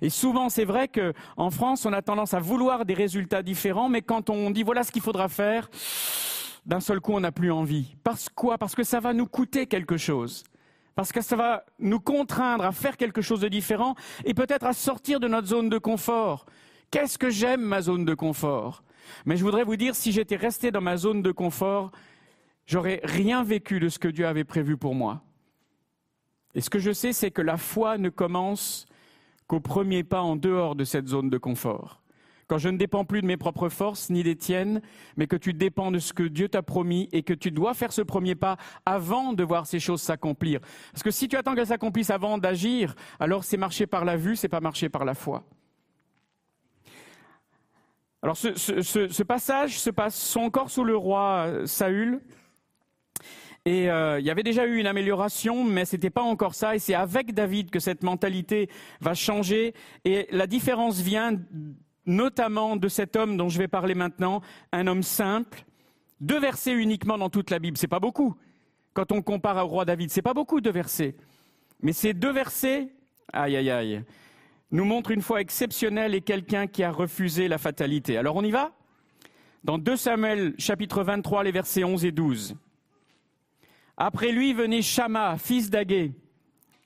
[0.00, 4.00] Et souvent, c'est vrai qu'en France, on a tendance à vouloir des résultats différents, mais
[4.00, 5.68] quand on dit voilà ce qu'il faudra faire,
[6.64, 7.96] d'un seul coup, on n'a plus envie.
[8.02, 8.56] Parce quoi?
[8.56, 10.42] Parce que ça va nous coûter quelque chose.
[10.94, 13.94] Parce que ça va nous contraindre à faire quelque chose de différent
[14.24, 16.46] et peut-être à sortir de notre zone de confort.
[16.90, 18.82] Qu'est-ce que j'aime ma zone de confort?
[19.24, 21.92] Mais je voudrais vous dire, si j'étais resté dans ma zone de confort,
[22.66, 25.22] j'aurais rien vécu de ce que Dieu avait prévu pour moi.
[26.54, 28.86] Et ce que je sais, c'est que la foi ne commence
[29.46, 32.02] qu'au premier pas en dehors de cette zone de confort.
[32.48, 34.80] Quand je ne dépends plus de mes propres forces ni des tiennes,
[35.16, 37.92] mais que tu dépends de ce que Dieu t'a promis et que tu dois faire
[37.92, 40.60] ce premier pas avant de voir ces choses s'accomplir.
[40.92, 44.36] Parce que si tu attends qu'elles s'accomplissent avant d'agir, alors c'est marcher par la vue,
[44.36, 45.44] c'est pas marcher par la foi.
[48.26, 52.20] Alors ce, passage se passe encore sous le roi euh, Saül.
[53.64, 56.74] Et euh, il y avait déjà eu une amélioration, mais ce n'était pas encore ça.
[56.74, 58.68] Et c'est avec David que cette mentalité
[59.00, 59.74] va changer.
[60.04, 61.38] Et la différence vient
[62.04, 64.40] notamment de cet homme dont je vais parler maintenant,
[64.72, 65.64] un homme simple,
[66.20, 67.78] deux versets uniquement dans toute la Bible.
[67.78, 68.34] C'est pas beaucoup.
[68.92, 71.14] Quand on compare au roi David, c'est pas beaucoup de versets.
[71.80, 72.88] Mais ces deux versets,
[73.32, 74.04] aïe aïe aïe,
[74.70, 78.16] nous montre une foi exceptionnelle et quelqu'un qui a refusé la fatalité.
[78.16, 78.72] Alors on y va?
[79.64, 82.56] Dans 2 Samuel chapitre 23, les versets 11 et 12.
[83.96, 86.12] Après lui venait Shama, fils d'Agé,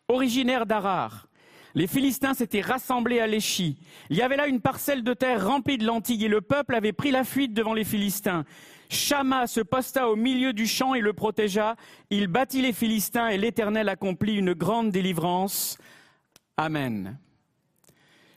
[0.08, 1.26] originaire d'Arar.
[1.74, 3.78] Les Philistins s'étaient rassemblés à Léchi.
[4.10, 6.92] Il y avait là une parcelle de terre remplie de lentilles et le peuple avait
[6.92, 8.44] pris la fuite devant les Philistins.
[8.88, 11.76] Shama se posta au milieu du champ et le protégea.
[12.10, 15.78] Il battit les Philistins et l'Éternel accomplit une grande délivrance.
[16.56, 17.16] Amen.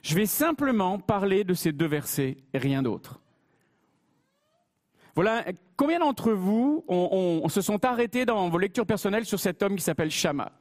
[0.04, 3.22] Je vais simplement parler de ces deux versets et rien d'autre.
[5.16, 5.46] Voilà,
[5.78, 6.84] combien d'entre vous
[7.48, 10.52] se sont arrêtés dans vos lectures personnelles sur cet homme qui s'appelle Shama?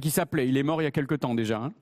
[0.00, 1.58] Qui s'appelait, il est mort il y a quelque temps déjà.
[1.58, 1.72] Hein.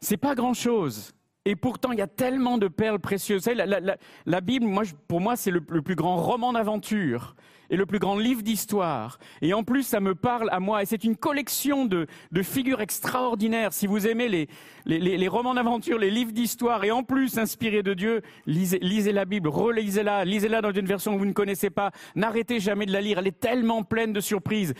[0.00, 1.12] C'est pas grand-chose.
[1.46, 3.46] Et pourtant, il y a tellement de perles précieuses.
[3.46, 4.66] La, Bible,
[5.06, 7.36] pour moi, c'est le, plus grand roman d'aventure
[7.70, 9.20] et le plus grand livre d'histoire.
[9.42, 10.82] Et en plus, ça me parle à moi.
[10.82, 12.08] Et c'est une collection de,
[12.42, 13.72] figures extraordinaires.
[13.72, 14.48] Si vous aimez les,
[14.86, 19.24] les romans d'aventure, les livres d'histoire, et en plus inspirés de Dieu, lisez, lisez la
[19.24, 21.92] Bible, relisez-la, lisez-la dans une version que vous ne connaissez pas.
[22.16, 23.20] N'arrêtez jamais de la lire.
[23.20, 24.74] Elle est tellement pleine de surprises.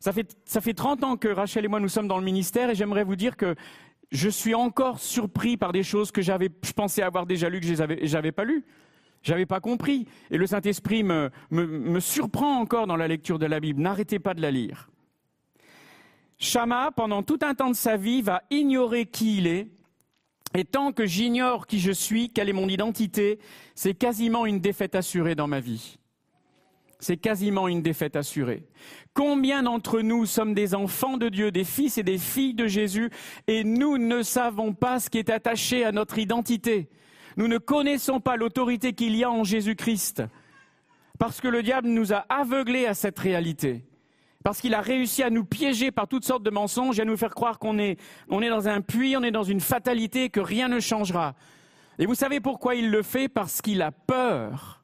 [0.00, 2.70] Ça fait, ça fait 30 ans que Rachel et moi nous sommes dans le ministère
[2.70, 3.54] et j'aimerais vous dire que
[4.10, 7.66] je suis encore surpris par des choses que j'avais, je pensais avoir déjà lues, que
[7.66, 7.74] je
[8.12, 8.64] n'avais pas lues.
[9.22, 10.06] J'avais pas compris.
[10.30, 13.82] Et le Saint-Esprit me, me, surprend encore dans la lecture de la Bible.
[13.82, 14.88] N'arrêtez pas de la lire.
[16.38, 19.68] Shama, pendant tout un temps de sa vie, va ignorer qui il est
[20.54, 23.38] Et tant que j'ignore qui je suis, quelle est mon identité,
[23.74, 25.98] c'est quasiment une défaite assurée dans ma vie.
[27.00, 28.62] C'est quasiment une défaite assurée.
[29.14, 33.10] Combien d'entre nous sommes des enfants de Dieu, des fils et des filles de Jésus,
[33.46, 36.90] et nous ne savons pas ce qui est attaché à notre identité.
[37.36, 40.22] Nous ne connaissons pas l'autorité qu'il y a en Jésus-Christ.
[41.18, 43.84] Parce que le diable nous a aveuglés à cette réalité.
[44.44, 47.16] Parce qu'il a réussi à nous piéger par toutes sortes de mensonges et à nous
[47.16, 47.98] faire croire qu'on est,
[48.28, 51.34] on est dans un puits, on est dans une fatalité, que rien ne changera.
[51.98, 53.28] Et vous savez pourquoi il le fait?
[53.28, 54.79] Parce qu'il a peur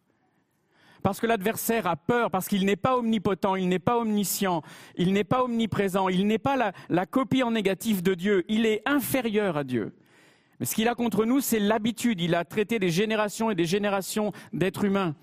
[1.06, 4.62] parce que l'adversaire a peur, parce qu'il n'est pas omnipotent, il n'est pas omniscient,
[4.96, 8.82] il n'est pas omniprésent, il n'est pas la, copie en négatif de Dieu, il est
[8.86, 9.94] inférieur à Dieu.
[10.58, 12.20] Mais ce qu'il a contre nous, c'est l'habitude.
[12.20, 15.14] Il a traité des générations et des générations d'êtres humains.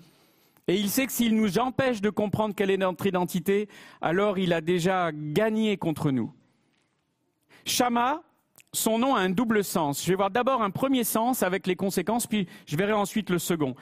[0.68, 3.68] Et il sait que s'il nous empêche de comprendre quelle est notre identité,
[4.00, 6.32] alors il a déjà gagné contre nous.
[7.66, 8.22] Shama,
[8.74, 10.04] son nom a un double sens.
[10.04, 13.38] Je vais voir d'abord un premier sens avec les conséquences, puis je verrai ensuite le
[13.38, 13.74] second.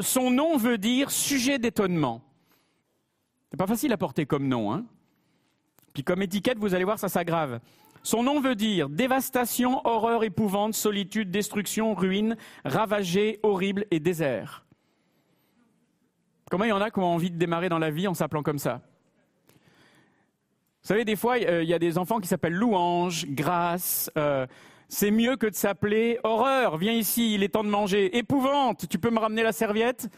[0.00, 2.22] Son nom veut dire sujet d'étonnement.
[3.50, 4.84] C'est pas facile à porter comme nom, hein.
[5.92, 7.60] Puis comme étiquette, vous allez voir, ça s'aggrave.
[8.02, 14.66] Son nom veut dire dévastation, horreur, épouvante, solitude, destruction, ruine, ravagé, horrible et désert.
[16.50, 18.42] Comment il y en a qui ont envie de démarrer dans la vie en s'appelant
[18.42, 18.82] comme ça?
[20.84, 24.10] Vous savez, des fois, il y a des enfants qui s'appellent louange, grâce.
[24.18, 24.46] Euh,
[24.86, 26.76] c'est mieux que de s'appeler horreur.
[26.76, 28.14] Viens ici, il est temps de manger.
[28.18, 30.10] Épouvante, tu peux me ramener la serviette?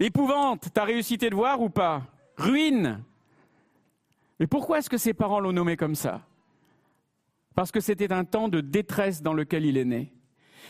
[0.00, 2.02] Épouvante, t'as réussi tes devoirs ou pas?
[2.36, 3.04] Ruine.
[4.40, 6.22] Mais pourquoi est-ce que ses parents l'ont nommé comme ça?
[7.54, 10.12] Parce que c'était un temps de détresse dans lequel il est né.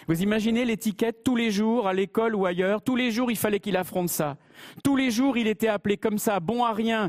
[0.08, 3.60] Vous imaginez l'étiquette tous les jours, à l'école ou ailleurs, tous les jours il fallait
[3.60, 4.36] qu'il affronte ça.
[4.84, 7.08] Tous les jours il était appelé comme ça, bon à rien,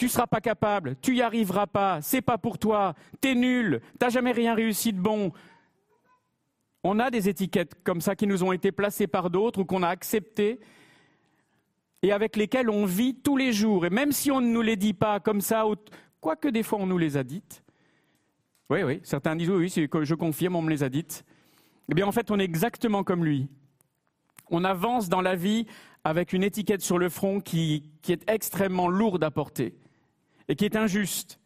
[0.00, 4.08] tu seras pas capable, tu y arriveras pas, c'est pas pour toi, t'es nul, t'as
[4.08, 5.30] jamais rien réussi de bon.
[6.82, 9.82] On a des étiquettes comme ça qui nous ont été placées par d'autres ou qu'on
[9.82, 10.58] a acceptées
[12.02, 13.84] et avec lesquelles on vit tous les jours.
[13.84, 15.64] Et même si on ne nous les dit pas comme ça,
[16.22, 17.62] quoique des fois on nous les a dites.
[18.70, 21.26] Oui, oui, certains disent oui, oui, je confirme, on me les a dites.
[21.90, 23.50] Eh bien, en fait, on est exactement comme lui.
[24.48, 25.66] On avance dans la vie
[26.04, 29.74] avec une étiquette sur le front qui, est extrêmement lourde à porter
[30.50, 31.38] et qui est injuste.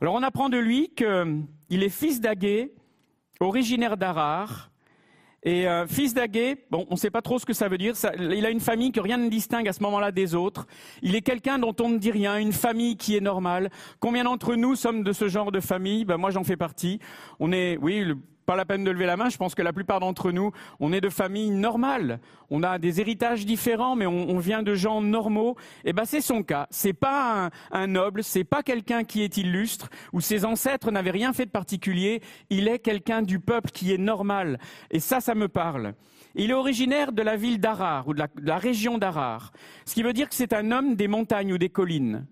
[0.00, 2.74] Alors, on apprend de lui qu'il est fils d'Agué,
[3.40, 4.70] originaire d'Arar.
[5.42, 7.94] Et euh, fils d'Agué, bon, on ne sait pas trop ce que ça veut dire.
[8.18, 10.66] il a une famille que rien ne distingue à ce moment-là des autres.
[11.00, 13.70] Il est quelqu'un dont on ne dit rien, une famille qui est normale.
[14.00, 16.04] Combien d'entre nous sommes de ce genre de famille?
[16.04, 16.98] Ben, Moi, j'en fais partie.
[17.40, 19.28] On est, oui, le pas la peine de lever la main.
[19.28, 22.20] Je pense que la plupart d'entre nous, on est de familles normales.
[22.50, 25.56] On a des héritages différents, mais on, vient de gens normaux.
[25.84, 26.66] Et eh ben, c'est son cas.
[26.70, 31.10] C'est pas un, un noble, c'est pas quelqu'un qui est illustre, ou ses ancêtres n'avaient
[31.10, 32.20] rien fait de particulier.
[32.50, 34.58] Il est quelqu'un du peuple qui est normal.
[34.90, 35.94] Et ça, ça me parle.
[36.34, 39.52] Il est originaire de la ville d'Arar, ou de la, région d'Arar.
[39.84, 42.26] Ce qui veut dire que c'est un homme des montagnes ou des collines.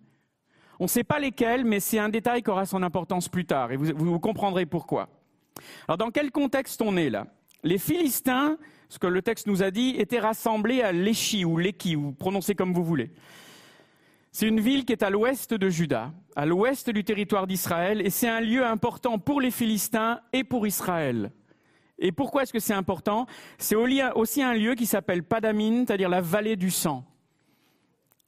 [0.81, 3.71] On ne sait pas lesquelles, mais c'est un détail qui aura son importance plus tard,
[3.71, 5.09] et vous comprendrez pourquoi.
[5.89, 7.27] Alors dans quel contexte on est là?
[7.65, 11.95] Les Philistins, ce que le texte nous a dit, étaient rassemblés à Léchi ou Léki,
[11.95, 13.11] vous prononcez comme vous voulez.
[14.33, 18.11] C'est une ville qui est à l'ouest de Juda, à l'ouest du territoire d'Israël, et
[18.11, 21.31] c'est un lieu important pour les Philistins et pour Israël.
[21.99, 23.27] Et pourquoi est-ce que c'est important?
[23.59, 27.05] C'est aussi un lieu qui s'appelle Padamine, c'est-à-dire la vallée du sang.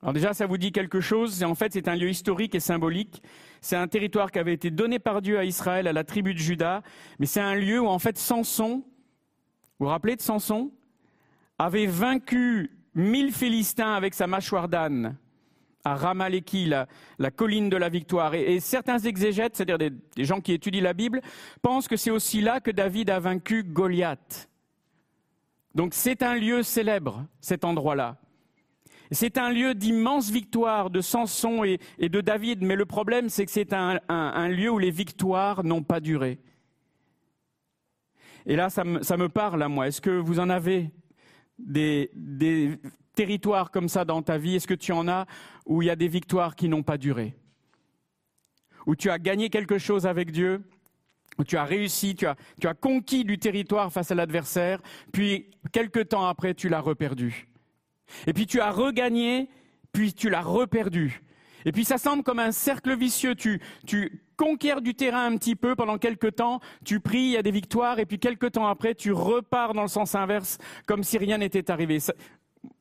[0.02, 1.42] Alors déjà, ça vous dit quelque chose?
[1.42, 3.22] En fait, c'est un lieu historique et symbolique.
[3.64, 6.38] C'est un territoire qui avait été donné par Dieu à Israël, à la tribu de
[6.38, 6.82] Juda.
[7.18, 8.84] Mais c'est un lieu où, en fait, Samson,
[9.78, 10.70] vous vous rappelez de Samson
[11.58, 15.16] avait vaincu mille Philistins avec sa mâchoire d'âne
[15.82, 18.34] à Ramaleki, la, colline de la victoire.
[18.34, 21.22] Et, certains exégètes, c'est-à-dire des, des gens qui étudient la Bible,
[21.62, 24.50] pensent que c'est aussi là que David a vaincu Goliath.
[25.74, 28.18] Donc c'est un lieu célèbre, cet endroit-là.
[29.10, 31.78] C'est un lieu d'immense victoire de Samson et,
[32.08, 36.00] de David, mais le problème, c'est que c'est un, lieu où les victoires n'ont pas
[36.00, 36.38] duré.
[38.46, 39.88] Et là, ça me, parle à moi.
[39.88, 40.90] Est-ce que vous en avez
[41.58, 42.10] des,
[43.14, 44.56] territoires comme ça dans ta vie?
[44.56, 45.26] Est-ce que tu en as
[45.66, 47.36] où il y a des victoires qui n'ont pas duré?
[48.86, 50.62] Où tu as gagné quelque chose avec Dieu
[51.36, 54.80] où tu as réussi, tu as conquis du territoire face à l'adversaire,
[55.12, 57.48] puis quelque temps après, tu l'as reperdu.
[58.26, 59.48] Et puis tu as regagné,
[59.92, 61.22] puis tu l'as reperdu.
[61.64, 63.34] Et puis ça semble comme un cercle vicieux.
[63.34, 67.36] Tu, tu conquiers du terrain un petit peu pendant quelques temps, tu pries, il y
[67.36, 71.02] a des victoires, et puis quelques temps après, tu repars dans le sens inverse, comme
[71.02, 71.98] si rien n'était arrivé.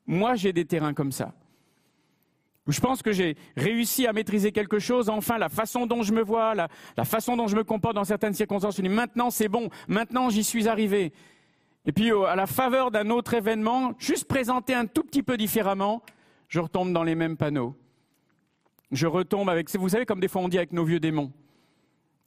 [0.05, 1.34] moi, j'ai des terrains comme ça.
[2.67, 6.24] je pense que j'ai réussi à maîtriser quelque chose, enfin la façon dont je me
[6.24, 6.67] vois, la,
[6.97, 10.30] la façon dont je me comporte dans certaines circonstances, je dis maintenant c'est bon, maintenant
[10.30, 11.13] j'y suis arrivé.
[11.86, 16.01] Et puis à la faveur d'un autre événement, juste présenté un tout petit peu différemment,
[16.47, 17.75] je retombe dans les mêmes panneaux.
[18.91, 21.31] Je retombe avec, vous savez comme des fois on dit avec nos vieux démons.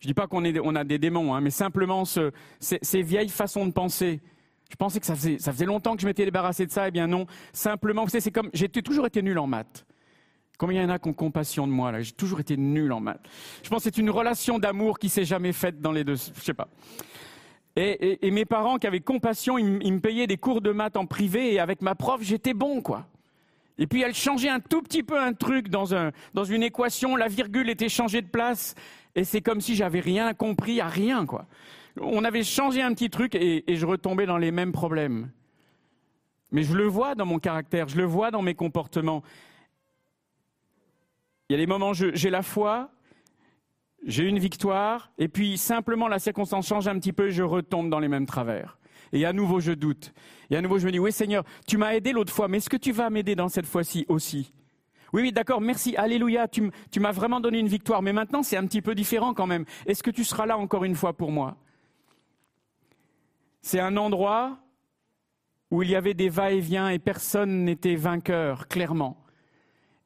[0.01, 2.31] Je dis pas qu'on a des démons, hein, mais simplement ce-
[2.61, 4.21] ces, vieilles façons de penser.
[4.71, 7.27] Je pensais que ça faisait, longtemps que je m'étais débarrassé de ça, eh bien non.
[7.53, 9.87] Simplement, vous savez, c'est comme, j'ai toujours été nul en maths.
[10.59, 12.03] Combien y en a qui ont compassion de moi là?
[12.03, 13.21] J'ai toujours été nul en maths.
[13.63, 16.17] Je pense que c'est une relation d'amour qui s'est jamais faite dans les deux.
[16.17, 16.69] Je sais pas.
[17.79, 21.53] Et, mes parents qui avaient compassion, ils, me payaient des cours de maths en privé
[21.53, 23.07] et avec ma prof, j'étais bon quoi.
[23.79, 27.17] Et puis elle changeait un tout petit peu un truc dans, un, dans une équation,
[27.17, 28.75] la virgule était changée de place
[29.15, 31.47] et c'est comme si j'avais rien compris à rien quoi.
[32.01, 35.31] On avait changé un petit truc et, et je retombais dans les mêmes problèmes.
[36.53, 39.23] Mais je le vois dans mon caractère, je le vois dans mes comportements.
[41.49, 42.91] Il y a des moments où j'ai la foi,
[44.07, 47.99] j'ai une victoire, et puis simplement la circonstance change un petit peu, je retombe dans
[47.99, 48.79] les mêmes travers.
[49.13, 50.15] Et à nouveau, je doute.
[50.51, 52.71] Et à nouveau, je me dis, oui Seigneur, tu m'as aidé l'autre fois, mais est-ce
[52.71, 54.53] que tu vas m'aider dans cette fois-ci aussi?
[55.13, 58.67] Oui, oui, d'accord, merci, alléluia, tu, m'as vraiment donné une victoire, mais maintenant c'est un
[58.67, 59.65] petit peu différent quand même.
[59.87, 61.57] Est-ce que tu seras là encore une fois pour moi?
[63.63, 64.59] C'est un endroit
[65.71, 69.17] où il y avait des va-et-vient et personne n'était vainqueur, clairement.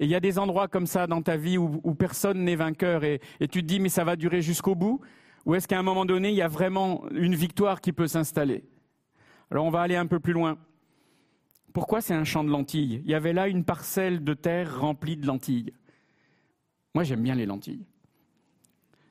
[0.01, 3.05] Et il y a des endroits comme ça dans ta vie où, personne n'est vainqueur
[3.05, 5.01] et, tu te dis mais ça va durer jusqu'au bout?
[5.45, 8.65] Ou est-ce qu'à un moment donné, il y a vraiment une victoire qui peut s'installer?
[9.51, 10.59] Alors on va aller un peu plus loin.
[11.75, 13.03] Pourquoi c'est un champ de lentilles?
[13.05, 15.73] Il y avait là une parcelle de terre remplie de lentilles.
[16.95, 17.85] Moi j'aime bien les lentilles.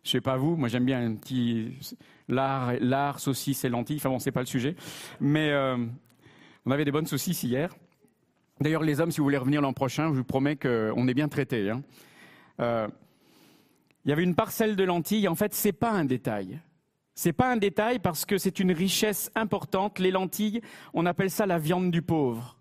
[0.03, 1.71] Je sais pas vous, moi j'aime bien un petit
[2.27, 3.97] lard, saucisse et lentilles.
[3.97, 4.75] Enfin bon, c'est pas le sujet.
[5.19, 5.77] Mais euh,
[6.65, 7.75] on avait des bonnes saucisses hier.
[8.60, 11.30] D'ailleurs, les hommes, si vous voulez revenir l'an prochain, je vous promets qu'on est bien
[11.30, 11.70] traités.
[11.70, 11.82] hein.
[12.60, 12.88] Euh,
[14.05, 15.28] il y avait une parcelle de lentilles.
[15.28, 16.60] En fait, c'est pas un détail.
[17.16, 19.99] C'est pas un détail parce que c'est une richesse importante.
[19.99, 20.62] Les lentilles,
[20.93, 22.57] on appelle ça la viande du pauvre.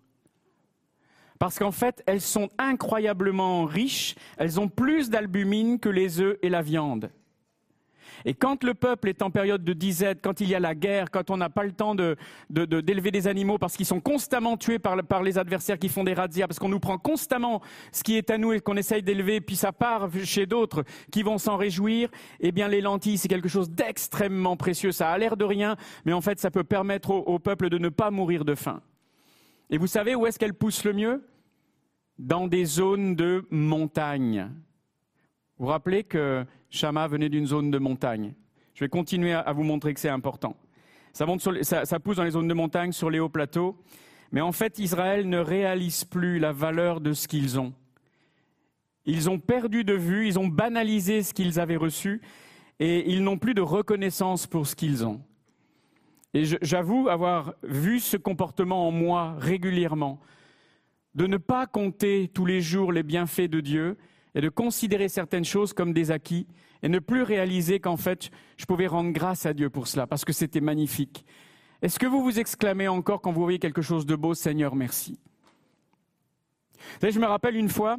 [1.37, 4.15] Parce qu'en fait, elles sont incroyablement riches.
[4.37, 7.09] Elles ont plus d'albumine que les œufs et la viande.
[8.25, 11.11] Et quand le peuple est en période de disette, quand il y a la guerre,
[11.11, 11.95] quand on n'a pas le temps
[12.49, 16.47] d'élever des animaux parce qu'ils sont constamment tués par les adversaires qui font des razzias,
[16.47, 17.61] parce qu'on nous prend constamment
[17.91, 21.23] ce qui est à nous et qu'on essaye d'élever, puis ça part chez d'autres qui
[21.23, 22.09] vont s'en réjouir,
[22.39, 24.91] eh bien les lentilles, c'est quelque chose d'extrêmement précieux.
[24.91, 27.77] Ça a l'air de rien, mais en fait, ça peut permettre au, au peuple de
[27.77, 28.81] ne pas mourir de faim.
[29.69, 31.23] Et vous savez où est-ce qu'elles poussent le mieux?
[32.17, 34.49] Dans des zones de montagne.
[35.57, 38.33] Vous vous rappelez que Shama venait d'une zone de montagne.
[38.73, 40.55] Je vais continuer à, vous montrer que c'est important.
[41.11, 41.25] Ça,
[41.85, 43.75] ça- pousse dans les zones de montagne, sur les hauts plateaux.
[44.31, 47.73] Mais en fait, Israël ne réalise plus la valeur de ce qu'ils ont.
[49.05, 52.21] Ils ont perdu de vue, ils ont banalisé ce qu'ils avaient reçu
[52.79, 55.19] et ils n'ont plus de reconnaissance pour ce qu'ils ont.
[56.35, 60.19] Et j'avoue avoir vu ce comportement en moi régulièrement,
[61.15, 63.97] de ne pas compter tous les jours les bienfaits de Dieu
[64.39, 66.47] et de considérer certaines choses comme des acquis
[66.81, 70.23] et ne plus réaliser qu'en fait, je pouvais rendre grâce à Dieu pour cela, parce
[70.23, 71.25] que c'était magnifique.
[71.81, 75.19] Est-ce que vous vous exclamez encore quand vous voyez quelque chose de beau, Seigneur, merci
[77.01, 77.97] Je me rappelle une fois,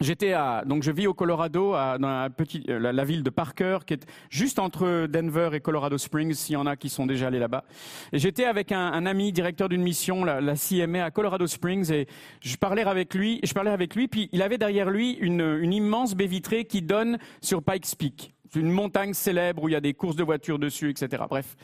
[0.00, 3.30] J'étais à, donc je vis au Colorado, à- dans la, petite, euh, la, ville de
[3.30, 7.04] Parker, qui est juste entre Denver et Colorado Springs, s'il y en a qui sont
[7.04, 7.64] déjà allés là-bas.
[8.12, 12.06] Et j'étais avec un, ami, directeur d'une mission, la, CMA à Colorado Springs, et
[12.40, 15.72] je parlais avec lui, je parlais avec lui, puis il avait derrière lui une, une
[15.72, 18.34] immense baie vitrée qui donne sur Pikes Peak.
[18.54, 21.24] Une montagne célèbre où il y a des courses de voitures dessus, etc.
[21.28, 21.56] Bref.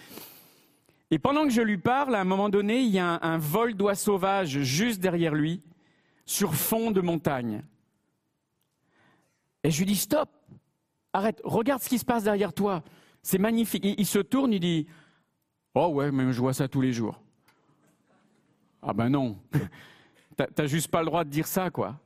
[1.12, 3.38] Et pendant que je lui parle, à un moment donné, il y a un, un
[3.38, 5.62] vol d'oies sauvages juste derrière lui,
[6.26, 7.62] sur fond de montagne.
[9.64, 10.30] Et je lui dis stop,
[11.12, 12.84] arrête, regarde ce qui se passe derrière toi.
[13.22, 13.82] C'est magnifique.
[13.84, 14.86] Il, se tourne, il dit
[15.74, 17.20] Oh ouais, mais je vois ça tous les jours.
[18.82, 19.38] Ah ben non,
[20.36, 21.98] T'as- juste pas le droit de dire ça, quoi.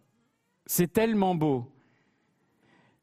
[0.64, 1.66] C'est tellement beau.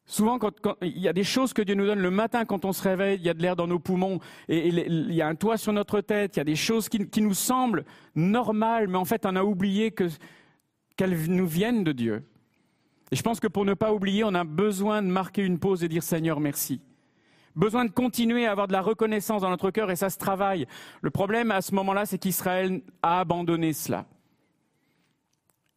[0.05, 2.71] Souvent, quand, il y a des choses que Dieu nous donne le matin quand on
[2.71, 5.33] se réveille, il y a de l'air dans nos poumons, et, il y a un
[5.33, 9.05] toit sur notre tête, il y a des choses qui, nous semblent normales, mais en
[9.05, 10.09] fait, on a oublié que-
[10.95, 12.23] qu'elles nous viennent de Dieu.
[13.15, 15.85] Et je pense que pour ne pas oublier, on a besoin de marquer une pause
[15.85, 16.81] et dire Seigneur, merci.
[17.55, 20.67] Besoin de continuer à avoir de la reconnaissance dans notre cœur et ça se travaille.
[21.01, 24.05] Le problème à ce moment-là, c'est qu'Israël a abandonné cela.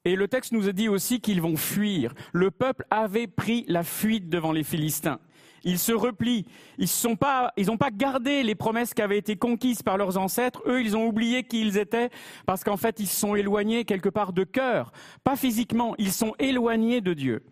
[0.04, 2.12] Et le texte nous a dit aussi qu'ils vont fuir.
[2.32, 5.20] Le peuple avait pris la fuite devant les Philistins.
[5.64, 6.46] Ils se replient.
[6.78, 7.52] Ils n'ont pas,
[7.92, 10.62] gardé les promesses qui avaient été conquises par leurs ancêtres.
[10.66, 12.10] Eux, ils ont oublié qui ils étaient
[12.46, 14.92] parce qu'en fait, ils se sont éloignés quelque part de cœur.
[15.24, 17.42] Pas physiquement, ils sont éloignés de Dieu.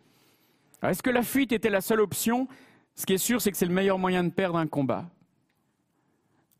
[0.83, 2.49] Est-ce que la fuite était la seule option?
[2.95, 5.07] Ce qui est sûr, c'est que c'est le meilleur moyen de perdre un combat.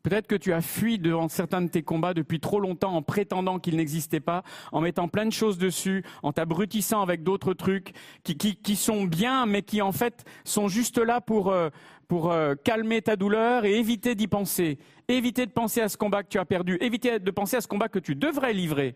[0.07, 3.59] Peut-être que tu as fui devant certains de tes combats depuis trop longtemps en prétendant
[3.59, 7.91] qu'ils n'existaient pas, en mettant plein de choses dessus, en t'abrutissant avec d'autres trucs
[8.23, 11.67] qui, sont bien, mais qui en fait sont juste là pour, euh,
[12.13, 14.79] euh, calmer ta douleur et éviter d'y penser.
[15.09, 17.67] Éviter de penser à ce combat que tu as perdu, éviter de penser à ce
[17.67, 18.95] combat que tu devrais livrer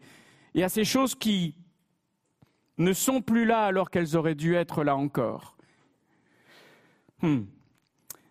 [0.55, 1.57] et à ces choses qui
[2.77, 5.57] ne sont plus là alors qu'elles auraient dû être là encore.
[7.21, 7.41] Hmm.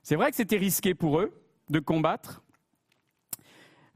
[0.02, 1.30] C'est vrai que c'était risqué pour eux
[1.68, 2.42] de combattre,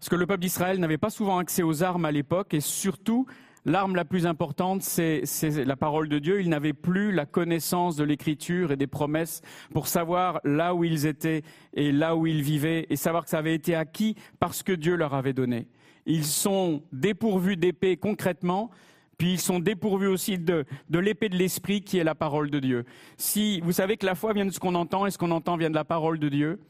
[0.05, 3.25] parce que le peuple d'Israël n'avait pas souvent accès aux armes à l'époque, et surtout,
[3.65, 5.25] l'arme la plus importante, c'est
[5.65, 6.43] la parole de Dieu.
[6.43, 9.41] Ils n'avaient plus la connaissance de l'écriture et des promesses
[9.73, 11.41] pour savoir là où ils étaient
[11.73, 14.95] et là où ils vivaient, et savoir que ça avait été acquis parce que Dieu
[14.95, 15.69] leur avait donné.
[16.05, 18.71] Ils sont dépourvus d'épée concrètement,
[19.17, 22.85] puis ils sont dépourvus aussi de, l'épée de l'esprit qui est la parole de Dieu.
[23.17, 25.57] Si vous savez que la foi vient de ce qu'on entend et ce qu'on entend
[25.57, 26.61] vient de la parole de Dieu,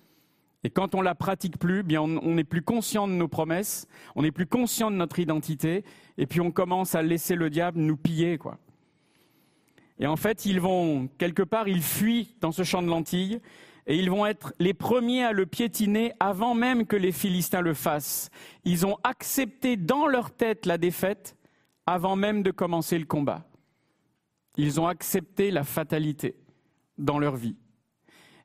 [0.65, 3.87] et quand on la pratique plus, on n'est plus conscient de nos promesses,
[4.17, 5.85] on n'est plus conscient de notre identité,
[6.17, 8.39] et puis on commence à laisser le diable nous piller.
[9.99, 13.41] Et en fait, ils vont quelque part, ils fuient dans ce champ de lentilles,
[13.87, 17.75] et ils vont être les premiers à le piétiner avant même que les Philistins le
[17.75, 18.31] fassent.
[18.65, 21.37] Ils ont accepté dans leur tête la défaite
[21.85, 23.47] avant même de commencer le combat.
[24.57, 26.37] Ils ont accepté la fatalité
[26.97, 27.57] dans leur vie.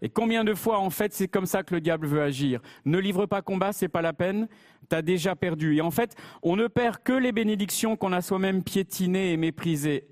[0.01, 2.61] Et combien de fois, en fait, c'est comme ça que le diable veut agir?
[2.85, 4.47] Ne livre pas combat, c'est pas la peine,
[4.89, 5.75] tu as déjà perdu.
[5.75, 10.07] Et en fait, on ne perd que les bénédictions qu'on a soi-même piétinées et méprisées.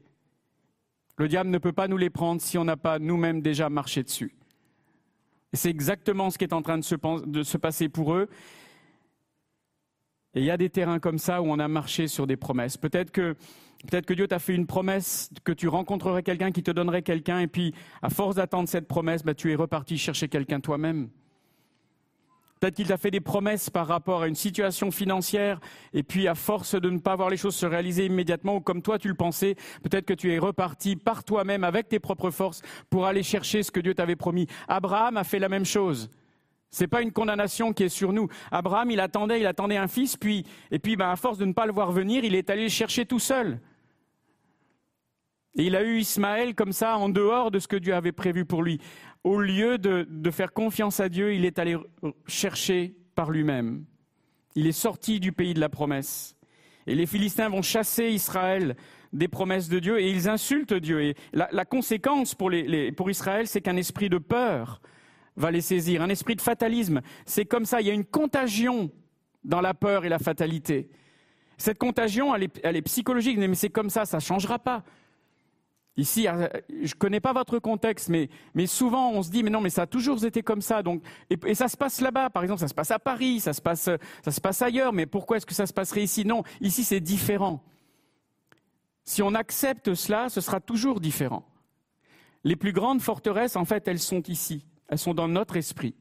[1.18, 4.04] Le diable ne peut pas nous les prendre si on n'a pas nous-mêmes déjà marché
[4.04, 4.36] dessus.
[5.54, 6.96] Et c'est exactement ce qui est en train de se,
[7.26, 8.30] de se passer pour eux.
[10.34, 12.78] Et il y a des terrains comme ça où on a marché sur des promesses.
[12.78, 13.36] Peut-être que
[13.90, 17.40] Peut-être que Dieu t'a fait une promesse que tu rencontrerais quelqu'un qui te donnerait quelqu'un,
[17.40, 21.10] et puis à force d'attendre cette promesse, bah, tu es reparti chercher quelqu'un toi-même.
[22.60, 25.60] Peut-être qu'il t'a fait des promesses par rapport à une situation financière,
[25.94, 28.82] et puis à force de ne pas voir les choses se réaliser immédiatement ou comme
[28.82, 32.64] toi tu le pensais, peut-être que tu es reparti par toi-même avec tes propres forces
[32.90, 34.48] pour aller chercher ce que Dieu t'avait promis.
[34.68, 36.10] Abraham a fait la même chose.
[36.70, 38.28] Ce n'est pas une condamnation qui est sur nous.
[38.52, 41.54] Abraham, il attendait, il attendait un fils, puis, et puis, ben, à force de ne
[41.54, 43.60] pas le voir venir, il est allé le chercher tout seul.
[45.58, 48.46] Et il a eu Ismaël comme ça, en dehors de ce que Dieu avait prévu
[48.46, 48.80] pour lui.
[49.24, 51.78] Au lieu de, faire confiance à Dieu, il est allé
[52.28, 53.86] chercher par lui-même.
[54.56, 56.36] Il est sorti du pays de la promesse.
[56.86, 58.76] Et les Philistins vont chasser Israël
[59.14, 61.02] des promesses de Dieu et ils insultent Dieu.
[61.02, 62.52] Et la, conséquence pour
[63.10, 64.82] Israël, c'est qu'un esprit de peur
[65.38, 67.02] va les saisir, un esprit de fatalisme.
[67.26, 68.92] C'est comme ça, il y a une contagion
[69.44, 70.90] dans la peur et la fatalité.
[71.58, 74.84] Cette contagion, elle est, psychologique, mais c'est comme ça, ça ne changera pas.
[75.96, 78.30] Ici, euh, je ne connais pas votre contexte, mais,
[78.68, 80.84] souvent on se dit, mais non, mais ça a toujours été comme ça.
[80.84, 83.62] Donc, et, ça se passe là-bas, par exemple, ça se passe à Paris, ça se
[83.62, 83.90] passe,
[84.24, 86.24] ça se passe ailleurs, mais pourquoi est-ce que ça se passerait ici?
[86.26, 87.64] Non, ici c'est différent.
[89.04, 91.48] Si on accepte cela, ce sera toujours différent.
[92.44, 94.66] Les plus grandes forteresses, en fait, elles sont ici.
[94.90, 95.96] Elles sont dans notre esprit.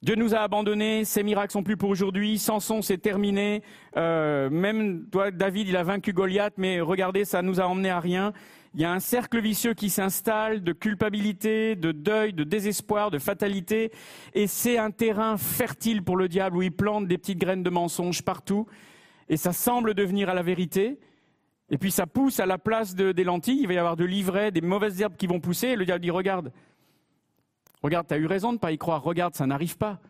[0.00, 3.64] Dieu nous a abandonnés, ces miracles sont plus pour aujourd'hui, Samson c'est terminé,
[3.96, 7.98] euh, même toi David il a vaincu Goliath, mais regardez ça nous a emmené à
[7.98, 8.32] rien.
[8.74, 13.18] Il y a un cercle vicieux qui s'installe de culpabilité, de deuil, de désespoir, de
[13.18, 13.90] fatalité,
[14.34, 17.70] et c'est un terrain fertile pour le diable où il plante des petites graines de
[17.70, 18.68] mensonges partout,
[19.28, 21.00] et ça semble devenir à la vérité,
[21.70, 24.52] et puis ça pousse à la place des lentilles, il va y avoir de l'ivraie,
[24.52, 26.52] des mauvaises herbes qui vont pousser, et le diable dit regarde,
[27.82, 29.02] Regarde, tu as eu raison de ne pas y croire.
[29.02, 30.00] Regarde, ça n'arrive pas.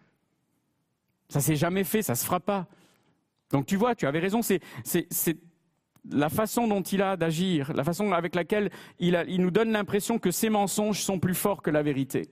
[1.29, 2.67] Ça s'est jamais fait, ça ne se fera pas.
[3.51, 4.41] Donc tu vois, tu avais raison.
[4.43, 4.61] C'est,
[6.11, 10.31] la façon dont il a d'agir, la façon avec laquelle il, nous donne l'impression que
[10.31, 12.31] ces mensonges sont plus forts que la vérité.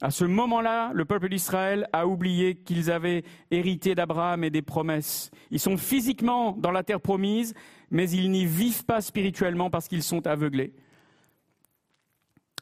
[0.00, 5.30] À ce moment-là, le peuple d'Israël a oublié qu'ils avaient hérité d'Abraham et des promesses.
[5.50, 7.54] Ils sont physiquement dans la terre promise,
[7.90, 10.72] mais ils n'y vivent pas spirituellement parce qu'ils sont aveuglés.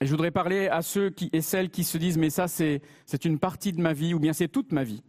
[0.03, 2.81] Et je voudrais parler à ceux qui, et celles qui se disent, mais ça, c'est
[3.25, 5.01] une partie de ma vie, ou bien c'est toute ma vie.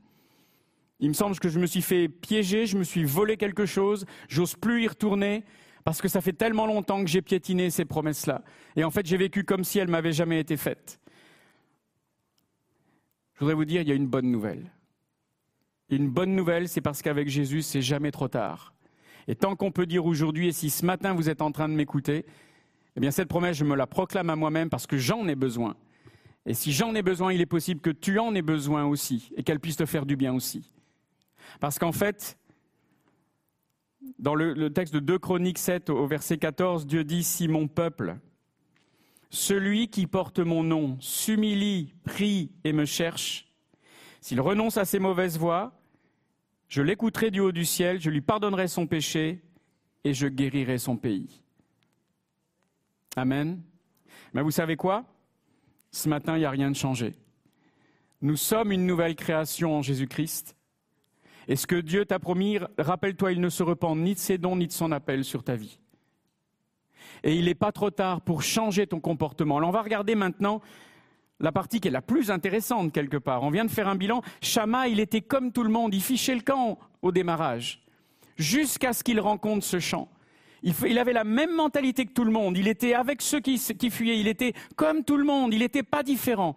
[0.99, 4.05] Il me semble que je me suis fait piéger, je me suis volé quelque chose,
[4.29, 5.45] j'ose plus y retourner,
[5.83, 8.43] parce que ça fait tellement longtemps que j'ai piétiné ces promesses-là.
[8.75, 10.99] Et en fait, j'ai vécu comme si elles m'avaient jamais été faites.
[13.33, 14.71] Je voudrais vous dire, il y a une bonne nouvelle.
[15.89, 18.75] Une bonne nouvelle, c'est parce qu'avec Jésus, c'est jamais trop tard.
[19.27, 21.73] Et tant qu'on peut dire aujourd'hui, et si ce matin vous êtes en train de
[21.73, 22.27] m'écouter,
[22.95, 25.75] eh bien cette promesse, je me la proclame à moi-même parce que j'en ai besoin.
[26.45, 29.43] Et si j'en ai besoin, il est possible que tu en aies besoin aussi et
[29.43, 30.71] qu'elle puisse te faire du bien aussi.
[31.59, 32.37] Parce qu'en fait,
[34.19, 38.17] dans le, texte de 2 Chroniques 7 au verset 14, Dieu dit, si mon peuple,
[39.29, 43.47] celui qui porte mon nom, s'humilie, prie et me cherche,
[44.19, 45.73] s'il renonce à ses mauvaises voies,
[46.67, 49.43] je l'écouterai du haut du ciel, je lui pardonnerai son péché
[50.03, 51.42] et je guérirai son pays.
[53.15, 53.61] Amen.
[54.33, 55.05] Mais vous savez quoi?
[55.91, 57.13] Ce matin, il n'y a rien de changé.
[58.21, 60.55] Nous sommes une nouvelle création en Jésus-Christ.
[61.47, 64.55] Et ce que Dieu t'a promis, rappelle-toi, il ne se repent ni de ses dons
[64.55, 65.77] ni de son appel sur ta vie.
[67.23, 69.57] Et il n'est pas trop tard pour changer ton comportement.
[69.57, 70.61] Alors on va regarder maintenant
[71.39, 73.43] la partie qui est la plus intéressante quelque part.
[73.43, 74.21] On vient de faire un bilan.
[74.41, 77.83] Shama, il était comme tout le monde, il fichait le camp au démarrage,
[78.37, 80.09] jusqu'à ce qu'il rencontre ce champ.
[80.63, 82.57] Il, avait la même mentalité que tout le monde.
[82.57, 84.19] Il était avec ceux qui, fuyaient.
[84.19, 85.53] Il était comme tout le monde.
[85.53, 86.55] Il n'était pas différent.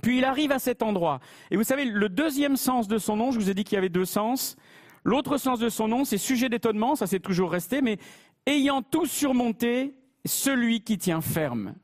[0.00, 1.20] Puis il arrive à cet endroit.
[1.50, 3.78] Et vous savez, le deuxième sens de son nom, je vous ai dit qu'il y
[3.78, 4.56] avait deux sens.
[5.04, 7.98] L'autre sens de son nom, c'est sujet d'étonnement, ça c'est toujours resté, mais
[8.46, 9.94] ayant tout surmonté,
[10.24, 11.74] celui qui tient ferme.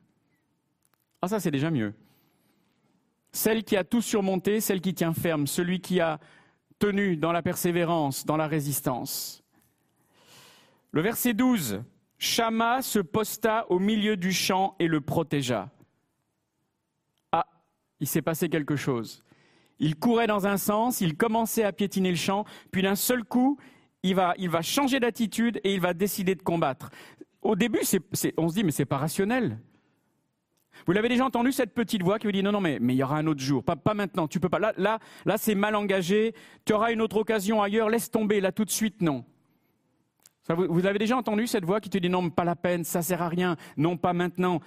[1.21, 1.93] Ah ça c'est déjà mieux.
[3.31, 6.19] Celle qui a tout surmonté, celle qui tient ferme, celui qui a
[6.79, 9.44] tenu dans la persévérance, dans la résistance.
[10.95, 11.83] Le verset 12,
[12.17, 15.69] Shama se posta au milieu du champ et le protégea.
[17.33, 17.45] Ah,
[17.99, 19.21] il s'est passé quelque chose.
[19.79, 23.57] Il courait dans un sens, il commençait à piétiner le champ, puis d'un seul coup,
[24.03, 26.89] il va, changer d'attitude et il va décider de combattre.
[27.41, 27.81] Au début,
[28.37, 29.59] on se dit, mais c'est pas rationnel.
[30.87, 33.03] Vous l'avez déjà entendu, cette petite voix qui vous dit non, non, mais, il y
[33.03, 34.59] aura un autre jour, pas, pas maintenant, tu peux pas.
[34.59, 38.53] Là, là, là c'est mal engagé, tu auras une autre occasion ailleurs, laisse tomber, là
[38.53, 39.25] tout de suite, non
[40.53, 43.21] vous, avez déjà entendu cette voix qui te dit non, pas la peine, ça sert
[43.21, 44.59] à rien, non, pas maintenant.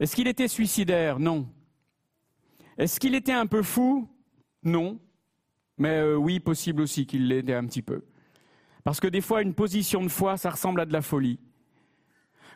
[0.00, 1.18] Est-ce qu'il était suicidaire?
[1.18, 1.46] Non.
[2.78, 4.08] Est-ce qu'il était un peu fou?
[4.62, 4.98] Non.
[5.76, 8.04] Mais euh, oui, possible aussi qu'il l'était un petit peu.
[8.84, 11.38] Parce que des fois, une position de foi, ça ressemble à de la folie.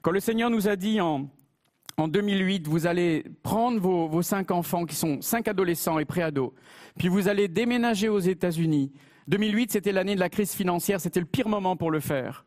[0.01, 1.29] Quand le Seigneur nous a dit en,
[1.99, 6.55] en 2008, vous allez prendre vos, vos, cinq enfants qui sont cinq adolescents et préados,
[6.99, 8.93] puis vous allez déménager aux États-Unis,
[9.29, 12.45] 2008, c'était l'année de la crise financière, c'était le pire moment pour le faire.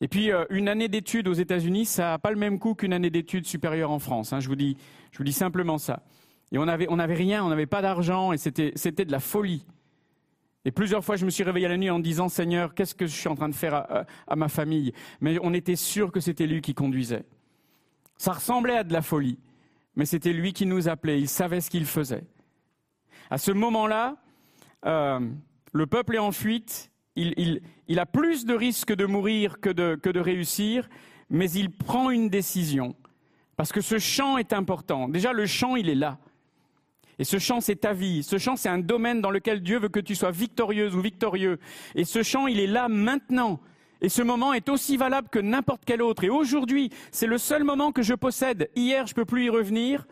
[0.00, 2.92] Et puis, euh, une année d'études aux États-Unis, ça n'a pas le même coût qu'une
[2.92, 4.32] année d'études supérieure en France.
[4.32, 4.76] Hein, je, vous dis,
[5.20, 6.02] dis simplement ça.
[6.50, 9.64] Et on n'avait avait rien, on n'avait pas d'argent, et c'était de la folie.
[10.64, 13.14] Et plusieurs fois, je me suis réveillé la nuit en disant, Seigneur, qu'est-ce que je
[13.14, 14.92] suis en train de faire à, à ma famille?
[15.20, 17.24] Mais on était sûr que c'était lui qui conduisait.
[18.16, 19.38] Ça ressemblait à de la folie,
[19.96, 22.24] mais c'était lui qui nous appelait, il savait ce qu'il faisait.
[23.30, 24.16] À ce moment-là,
[24.84, 25.20] euh,
[25.72, 30.88] le peuple est en fuite, il, a plus de risques de mourir que de, réussir,
[31.30, 32.94] mais il prend une décision.
[33.56, 35.08] Parce que ce champ est important.
[35.08, 36.18] Déjà, le champ, il est là.
[37.18, 38.22] Et ce champ, c'est ta vie.
[38.22, 41.58] Ce champ, c'est un domaine dans lequel Dieu veut que tu sois victorieuse ou victorieux.
[41.94, 43.60] Et ce champ, il est là maintenant.
[44.00, 46.24] Et ce moment est aussi valable que n'importe quel autre.
[46.24, 48.70] Et aujourd'hui, c'est le seul moment que je possède.
[48.74, 50.06] Hier, je ne peux plus y revenir.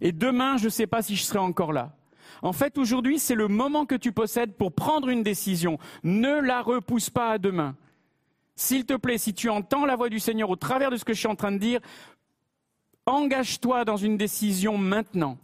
[0.00, 1.97] Et demain, je ne sais pas si je serai encore là.
[2.42, 5.78] En fait, aujourd'hui, c'est le moment que tu possèdes pour prendre une décision.
[6.02, 7.76] Ne la repousse pas à demain.
[8.54, 11.12] S'il te plaît, si tu entends la voix du Seigneur au travers de ce que
[11.12, 11.80] je suis en train de dire,
[13.06, 15.38] engage-toi dans une décision maintenant.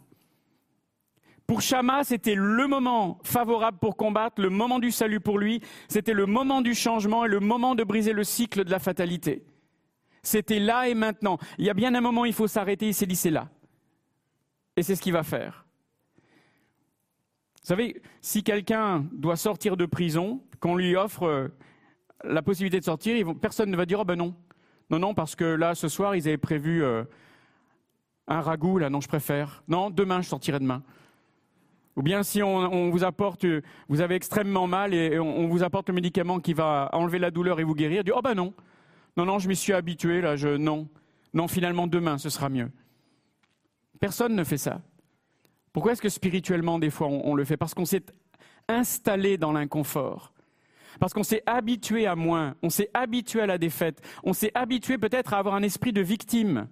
[1.47, 6.13] Pour Shama, c'était le moment favorable pour combattre, le moment du salut pour lui, c'était
[6.13, 9.43] le moment du changement et le moment de briser le cycle de la fatalité.
[10.23, 11.37] C'était là et maintenant.
[11.59, 13.47] Il y a bien un moment, il faut s'arrêter, il s'est dit c'est là.
[14.75, 15.64] Et c'est ce qu'il va faire.
[17.65, 21.47] Vous savez, si quelqu'un doit sortir de prison, qu'on lui offre euh,
[22.23, 24.35] la possibilité de sortir, personne ne va dire oh ben non.
[24.91, 27.03] Non, non, parce que là, ce soir, ils avaient prévu euh,
[28.27, 29.63] un ragoût, là, non, je préfère.
[29.67, 30.83] Non, demain, je sortirai demain.
[31.95, 33.47] Ou bien si on, vous apporte,
[33.89, 37.59] vous avez extrêmement mal et on, vous apporte le médicament qui va enlever la douleur
[37.59, 38.53] et vous guérir, dit oh ben non.
[39.17, 40.87] Non, non, je m'y suis habitué, là, je, non.
[41.33, 42.69] Non, finalement, demain, ce sera mieux.
[43.99, 44.81] Personne ne fait ça.
[45.75, 47.57] Pourquoi est-ce que spirituellement, des fois, on, le fait?
[47.57, 48.05] Parce qu'on s'est
[48.69, 50.31] installé dans l'inconfort.
[51.01, 54.97] Parce qu'on s'est habitué à moins, on s'est habitué à la défaite, on s'est habitué
[54.97, 56.69] peut-être à avoir un esprit de victime.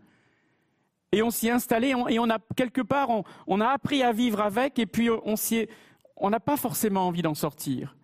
[1.12, 3.10] Et on s'y est installé et on a quelque part,
[3.46, 5.36] on, a appris à vivre avec et puis on
[6.16, 7.98] on n'a pas forcément envie d'en sortir.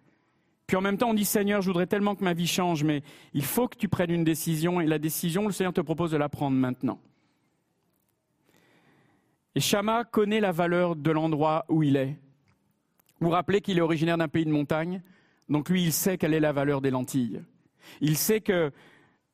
[0.68, 3.04] Puis en même temps, on dit Seigneur, je voudrais tellement que ma vie change, mais
[3.34, 6.18] il faut que tu prennes une décision et la décision, le Seigneur te propose de
[6.18, 7.00] la prendre maintenant.
[9.60, 12.16] Et Shama connaît la valeur de l'endroit où il est.
[13.20, 15.02] Vous rappelez qu'il est originaire d'un pays de montagne,
[15.50, 17.42] Donc lui, il sait quelle est la valeur des lentilles.
[18.00, 18.72] Il sait que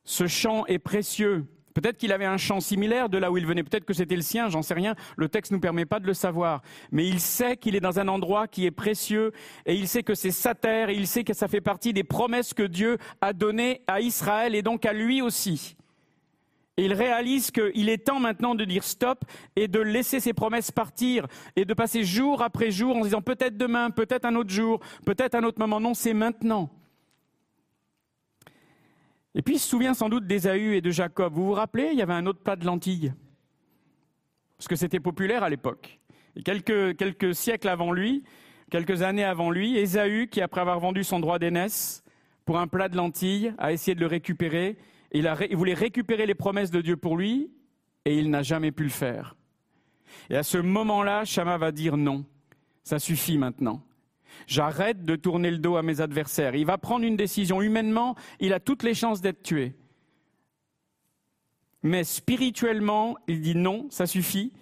[0.02, 1.46] ce champ est précieux.
[1.74, 4.22] Peut-être qu'il avait un champ similaire de là où il venait, peut-être que c'était le
[4.22, 6.60] sien, j'en sais rien, le texte ne nous permet pas de le savoir.
[6.90, 9.30] Mais il sait qu'il est dans un endroit qui est précieux,
[9.64, 12.02] et il sait que c'est sa terre, et il sait que ça fait partie des
[12.02, 15.76] promesses que Dieu a données à Israël, et donc à lui aussi.
[16.76, 19.24] Et il réalise qu'il est temps maintenant de dire stop
[19.56, 21.26] et de laisser ses promesses partir
[21.56, 24.80] et de passer jour après jour en se disant peut-être demain, peut-être un autre jour,
[25.06, 25.80] peut-être un autre moment.
[25.80, 26.70] Non, c'est maintenant.
[29.34, 31.32] Et puis il se souvient sans doute d'Ésaü et de Jacob.
[31.34, 33.12] Vous vous rappelez, il y avait un autre plat de lentilles.
[34.56, 35.98] Parce que c'était populaire à l'époque.
[36.36, 38.24] Et quelques, siècles avant lui,
[38.70, 42.02] quelques années avant lui, Ésaü, qui après avoir vendu son droit d'aînesse
[42.44, 44.78] pour un plat de lentilles, a essayé de le récupérer.
[45.12, 47.50] Il, a, voulait récupérer les promesses de Dieu pour lui,
[48.04, 49.36] et il n'a jamais pu le faire.
[50.30, 52.24] Et à ce moment-là, Shama va dire non,
[52.82, 53.82] ça suffit maintenant.
[54.46, 56.54] J'arrête de tourner le dos à mes adversaires.
[56.54, 57.62] Il va prendre une décision.
[57.62, 59.74] Humainement, il a toutes les chances d'être tué.
[61.82, 64.52] Mais spirituellement, il dit non, ça suffit.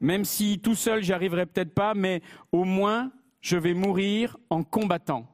[0.00, 2.22] Même si tout seul, j'y arriverai peut-être pas, mais
[2.52, 3.10] au moins,
[3.40, 5.26] je vais mourir en combattant.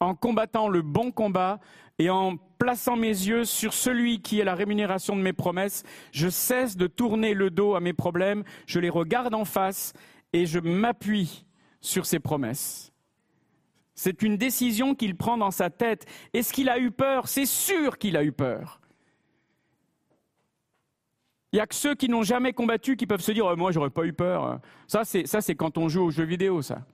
[0.00, 1.60] En combattant le bon combat
[2.02, 6.28] et en plaçant mes yeux sur celui qui est la rémunération de mes promesses, je
[6.28, 9.92] cesse de tourner le dos à mes problèmes, je les regarde en face
[10.32, 11.46] et je m'appuie
[11.80, 12.92] sur ses promesses.
[13.94, 16.06] C'est une décision qu'il prend dans sa tête.
[16.32, 17.28] Est-ce qu'il a eu peur?
[17.28, 18.80] C'est sûr qu'il a eu peur.
[21.52, 23.70] Il n'y a que ceux qui n'ont jamais combattu qui peuvent se dire oh, Moi,
[23.70, 24.58] j'aurais pas eu peur.
[24.88, 26.84] Ça, c'est, quand on joue aux jeux vidéo, ça.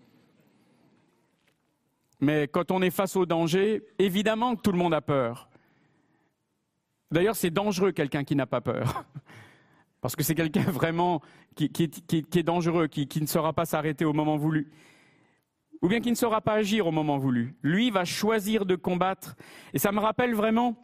[2.21, 5.49] Mais quand on est face au danger, évidemment que tout le monde a peur.
[7.11, 9.05] D'ailleurs, c'est dangereux quelqu'un qui n'a pas peur.
[10.01, 11.23] Parce que c'est quelqu'un vraiment
[11.55, 14.71] qui, est dangereux, qui ne saura pas s'arrêter au moment voulu
[15.83, 17.55] ou bien qui ne saura pas agir au moment voulu.
[17.63, 19.37] Lui va choisir de combattre.
[19.73, 20.77] Et ça me rappelle vraiment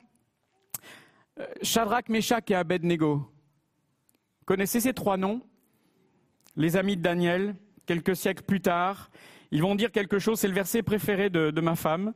[1.40, 3.28] euh, Shadrach, Meshach et Abednego.
[4.44, 5.40] Connaissez ces trois noms?
[6.56, 7.56] Les amis de Daniel,
[7.86, 9.10] quelques siècles plus tard,
[9.54, 12.12] ils vont dire quelque chose, c'est le verset préféré de, ma femme.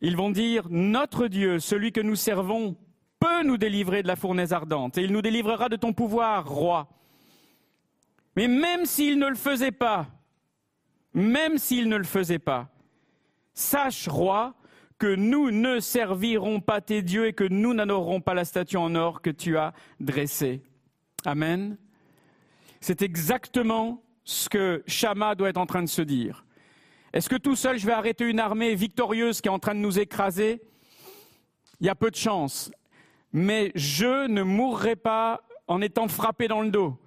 [0.00, 2.76] Ils vont dire, notre Dieu, celui que nous servons,
[3.20, 6.88] peut nous délivrer de la fournaise ardente, et il nous délivrera de ton pouvoir, roi.
[8.34, 10.08] Mais même s'il ne le faisait pas,
[11.14, 12.68] même s'il ne le faisait pas.
[13.54, 14.56] Sache, roi,
[14.98, 18.96] que nous ne servirons pas tes dieux et que nous n'adorerons pas la statue en
[18.96, 20.64] or que tu as dressée.
[21.24, 21.76] Amen.
[22.80, 26.44] C'est exactement ce que Shama doit être en train de se dire.
[27.12, 29.80] Est-ce que tout seul je vais arrêter une armée victorieuse qui est en train de
[29.80, 30.62] nous écraser?
[31.80, 32.70] Il y a peu de chance.
[33.32, 36.98] Mais je ne mourrai pas en étant frappé dans le dos.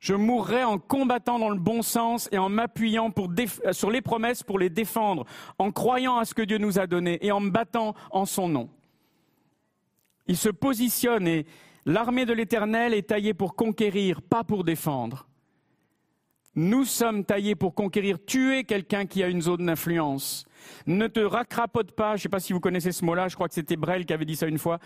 [0.00, 4.42] Je mourrai en combattant dans le bon sens et en m'appuyant euh, sur les promesses
[4.42, 5.26] pour les défendre,
[5.58, 8.48] en croyant à ce que Dieu nous a donné et en me battant en son
[8.48, 8.70] nom.
[10.26, 11.44] Il se positionne et
[11.84, 15.26] l'armée de l'Éternel est taillée pour conquérir, pas pour défendre.
[16.56, 20.44] Nous sommes taillés pour conquérir, tuer quelqu'un qui a une zone d'influence.
[20.86, 23.48] Ne te racrapote pas, je ne sais pas si vous connaissez ce mot-là, je crois
[23.48, 24.80] que c'était Brel qui avait dit ça une fois,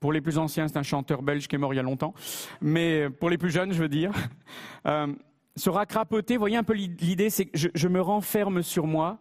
[0.00, 2.14] pour les plus anciens, c'est un chanteur belge qui est mort il y a longtemps.
[2.60, 4.12] Mais pour les plus jeunes, je veux dire,
[4.86, 5.12] euh,
[5.56, 9.18] se racrapoter, voyez un peu l'idée, c'est que je, me renferme sur moi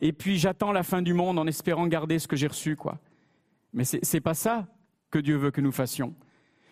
[0.00, 2.98] et puis j'attends la fin du monde en espérant garder ce que j'ai reçu, quoi.
[3.72, 4.66] Mais c'est, pas ça
[5.10, 6.14] que Dieu veut que nous fassions.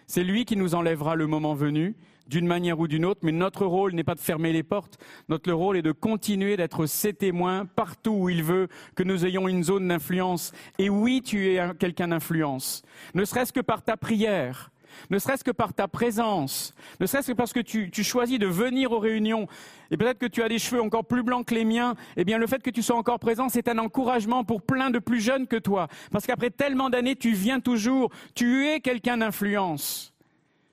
[0.07, 3.67] C'est lui qui nous enlèvera le moment venu, d'une manière ou d'une autre, mais notre
[3.67, 4.99] rôle n'est pas de fermer les portes,
[5.29, 9.49] notre rôle est de continuer d'être ses témoins partout où il veut que nous ayons
[9.49, 10.53] une zone d'influence.
[10.79, 12.83] Et oui, tu es quelqu'un d'influence,
[13.15, 14.71] ne serait-ce que par ta prière,
[15.11, 18.93] ne serait-ce que par ta présence, ne serait-ce que parce que tu, choisis de venir
[18.93, 19.47] aux réunions,
[19.91, 22.39] et peut-être que tu as des cheveux encore plus blancs que les miens, eh bien
[22.39, 25.47] le fait que tu sois encore présent, c'est un encouragement pour plein de plus jeunes
[25.47, 25.89] que toi.
[26.11, 30.14] Parce qu'après tellement d'années, tu viens toujours, tu es quelqu'un d'influence.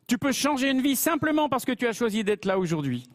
[0.08, 3.08] Tu peux changer une vie simplement parce que tu as choisi d'être là aujourd'hui.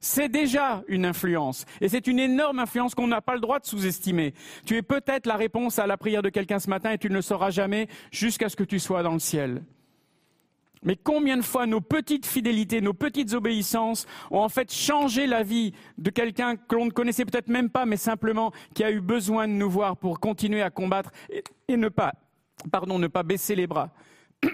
[0.00, 1.64] C'est déjà une influence.
[1.80, 4.34] Et c'est une énorme influence qu'on n'a pas le droit de sous-estimer.
[4.64, 7.14] Tu es peut-être la réponse à la prière de quelqu'un ce matin et tu ne
[7.14, 9.62] le sauras jamais jusqu'à ce que tu sois dans le ciel.
[10.82, 15.42] Mais combien de fois nos petites fidélités, nos petites obéissances ont en fait changé la
[15.42, 19.00] vie de quelqu'un que l'on ne connaissait peut-être même pas, mais simplement qui a eu
[19.00, 21.10] besoin de nous voir pour continuer à combattre
[21.68, 22.12] et, ne pas,
[22.70, 23.90] pardon, ne pas baisser les bras.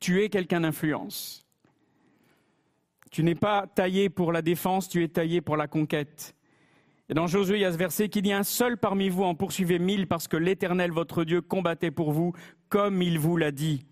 [0.00, 1.46] tu es quelqu'un d'influence.
[3.10, 6.34] Tu n'es pas taillé pour la défense, tu es taillé pour la conquête.
[7.08, 9.34] Et dans Josué, il y a ce verset qui dit Un seul parmi vous en
[9.34, 12.32] poursuivait mille parce que l'Éternel, votre Dieu, combattait pour vous
[12.68, 13.84] comme il vous l'a dit.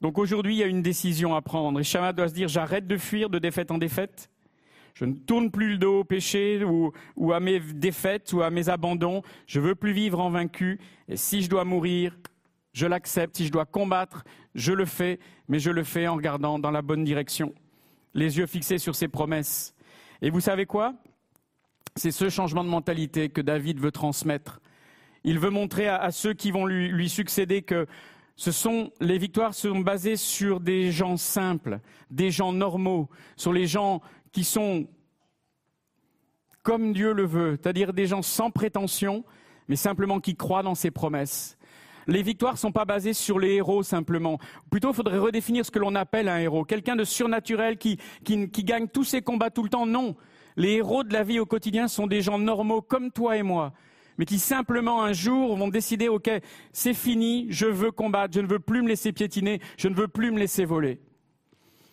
[0.00, 1.78] Donc aujourd'hui, il y a une décision à prendre.
[1.78, 4.30] Et Shama doit se dire J'arrête de fuir de défaite en défaite.
[4.94, 8.50] Je ne tourne plus le dos au péché ou, ou à mes défaites ou à
[8.50, 9.22] mes abandons.
[9.46, 10.80] Je veux plus vivre en vaincu.
[11.08, 12.16] Et si je dois mourir,
[12.72, 13.36] je l'accepte.
[13.36, 14.24] Si je dois combattre,
[14.54, 15.18] je le fais.
[15.48, 17.54] Mais je le fais en regardant dans la bonne direction.
[18.14, 19.74] Les yeux fixés sur ses promesses.
[20.22, 20.94] Et vous savez quoi?
[21.96, 24.60] C'est ce changement de mentalité que David veut transmettre.
[25.24, 27.86] Il veut montrer à, ceux qui vont lui, lui succéder que
[28.36, 31.80] ce sont, les victoires sont basées sur des gens simples,
[32.10, 34.00] des gens normaux, sur les gens
[34.32, 34.88] qui sont
[36.62, 39.24] comme Dieu le veut, c'est-à-dire des gens sans prétention,
[39.68, 41.58] mais simplement qui croient dans ses promesses.
[42.06, 44.38] Les victoires ne sont pas basées sur les héros simplement.
[44.70, 46.64] Plutôt, il faudrait redéfinir ce que l'on appelle un héros.
[46.64, 49.86] Quelqu'un de surnaturel qui, gagne tous ses combats tout le temps.
[49.86, 50.16] Non.
[50.56, 53.72] Les héros de la vie au quotidien sont des gens normaux comme toi et moi,
[54.18, 56.28] mais qui simplement un jour vont décider, OK,
[56.72, 60.08] c'est fini, je veux combattre, je ne veux plus me laisser piétiner, je ne veux
[60.08, 61.00] plus me laisser voler.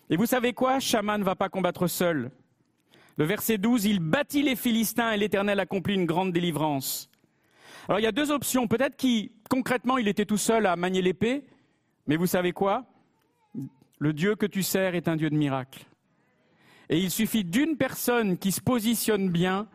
[0.09, 0.79] Et vous savez quoi?
[0.79, 2.31] Chama ne va pas combattre seul.
[3.17, 7.09] Le verset 12, il bâtit les Philistins et l'Éternel accomplit une grande délivrance.
[7.87, 8.67] Alors il y a deux options.
[8.67, 11.45] Peut-être qu'il, concrètement, il était tout seul à manier l'épée,
[12.05, 12.85] mais vous savez quoi?
[13.99, 15.85] Le Dieu que tu sers est un Dieu de miracles.
[16.89, 19.67] Et il suffit d'une personne qui se positionne bien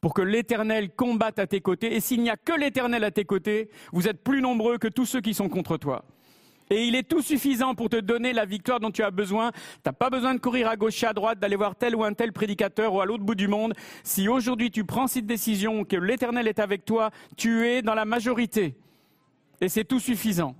[0.00, 1.94] pour que l'Éternel combatte à tes côtés.
[1.94, 5.06] Et s'il n'y a que l'Éternel à tes côtés, vous êtes plus nombreux que tous
[5.06, 6.04] ceux qui sont contre toi.
[6.70, 9.52] Et il est tout suffisant pour te donner la victoire dont tu as besoin.
[9.52, 12.02] Tu n'as pas besoin de courir à gauche et à droite, d'aller voir tel ou
[12.02, 13.72] un tel prédicateur ou à l'autre bout du monde.
[14.02, 18.04] Si aujourd'hui tu prends cette décision, que l'Éternel est avec toi, tu es dans la
[18.04, 18.74] majorité.
[19.60, 20.56] Et c'est tout suffisant.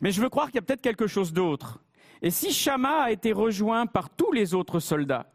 [0.00, 1.80] Mais je veux croire qu'il y a peut-être quelque chose d'autre.
[2.22, 5.26] Et si Shama a été rejoint par tous les autres soldats,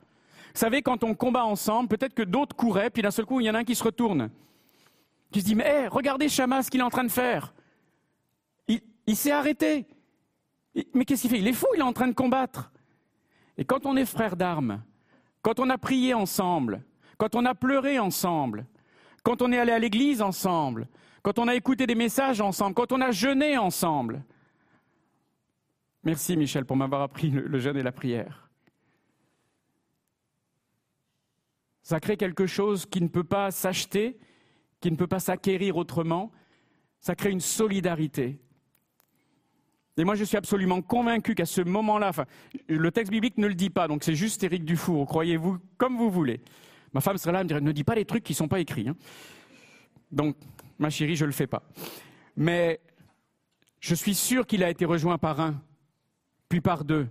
[0.54, 3.46] vous savez, quand on combat ensemble, peut-être que d'autres couraient, puis d'un seul coup, il
[3.46, 4.30] y en a un qui se retourne.
[5.32, 7.54] Qui se dit, mais hey, regardez Shama, ce qu'il est en train de faire.
[9.08, 9.86] Il, s'est arrêté.
[10.94, 11.40] Mais qu'est-ce qu'il fait?
[11.40, 12.72] Il est fou, il est en train de combattre.
[13.58, 14.84] Et quand on est frère d'armes,
[15.42, 16.84] quand on a prié ensemble,
[17.18, 18.66] quand on a pleuré ensemble,
[19.24, 20.88] quand on est allé à l'église ensemble,
[21.22, 24.24] quand on a écouté des messages ensemble, quand on a jeûné ensemble.
[26.04, 28.50] Merci Michel pour m'avoir appris le jeûne et la prière.
[31.84, 34.18] Ça crée quelque chose qui ne peut pas s'acheter,
[34.80, 36.32] qui ne peut pas s'acquérir autrement.
[37.00, 38.40] Ça crée une solidarité.
[40.02, 42.12] Et moi, je suis absolument convaincu qu'à ce moment-là,
[42.68, 46.10] le texte biblique ne le dit pas, donc c'est juste Éric Dufour, croyez-vous comme vous
[46.10, 46.42] voulez.
[46.92, 48.48] Ma femme serait là, elle me dirait, ne dis pas les trucs qui ne sont
[48.48, 48.90] pas écrits.
[48.90, 48.96] hein.
[50.12, 50.36] Donc,
[50.80, 51.62] ma chérie, je ne le fais pas.
[52.36, 52.80] Mais
[53.80, 55.62] je suis sûr qu'il a été rejoint par un,
[56.50, 57.08] puis par deux,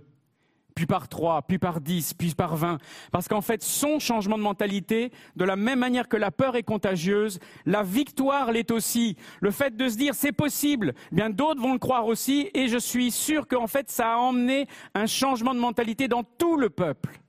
[0.75, 2.77] puis par trois, puis par dix, puis par vingt.
[3.11, 6.63] Parce qu'en fait, son changement de mentalité, de la même manière que la peur est
[6.63, 9.17] contagieuse, la victoire l'est aussi.
[9.39, 12.77] Le fait de se dire c'est possible, bien d'autres vont le croire aussi, et je
[12.77, 17.19] suis sûr qu'en fait, ça a emmené un changement de mentalité dans tout le peuple.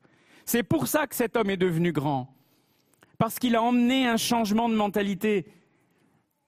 [0.44, 2.34] C'est pour ça que cet homme est devenu grand.
[3.18, 5.46] Parce qu'il a emmené un changement de mentalité.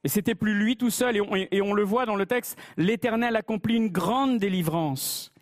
[0.02, 3.76] Et c'était plus lui tout seul, et on le voit dans le texte, l'Éternel accomplit
[3.76, 5.32] une grande délivrance.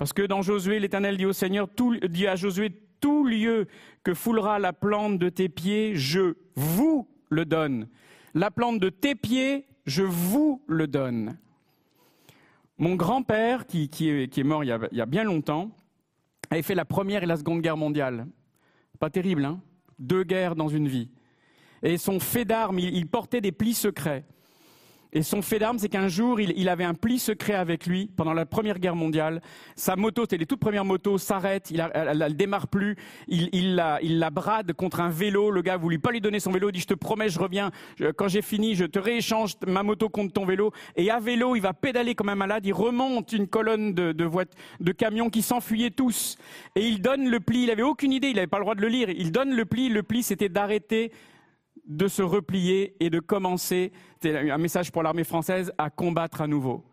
[0.00, 3.66] Parce que dans Josué, l'Éternel dit au Seigneur, tout, dit à Josué, tout lieu
[4.02, 7.86] que foulera la plante de tes pieds, je vous le donne.
[8.32, 11.36] La plante de tes pieds, je vous le donne.
[12.78, 15.70] Mon grand-père, qui, est, mort il y, a, bien longtemps,
[16.48, 18.26] avait fait la première et la seconde guerre mondiale.
[19.00, 19.60] Pas terrible, hein?
[19.98, 21.10] Deux guerres dans une vie.
[21.82, 24.24] Et son fait d'armes, il portait des plis secrets.
[25.12, 28.10] Et son fait d'armes, c'est qu'un jour, il, il, avait un pli secret avec lui
[28.16, 29.42] pendant la Première Guerre mondiale.
[29.74, 32.96] Sa moto, c'était les toutes premières motos, s'arrête, il elle, elle, démarre plus,
[33.26, 35.50] il, il, la, il la brade contre un vélo.
[35.50, 37.70] Le gars voulait pas lui donner son vélo, il dit je te promets, je reviens.
[38.16, 40.72] Quand j'ai fini, je te rééchange ma moto contre ton vélo.
[40.96, 44.28] Et à vélo, il va pédaler comme un malade, il remonte une colonne de, de,
[44.80, 46.36] de camions qui s'enfuyaient tous.
[46.76, 48.80] Et il donne le pli, il avait aucune idée, il n'avait pas le droit de
[48.80, 49.10] le lire.
[49.10, 51.10] Il donne le pli, le pli c'était d'arrêter
[51.90, 53.92] de se replier et de commencer,
[54.24, 56.84] un message pour l'armée française, à combattre à nouveau.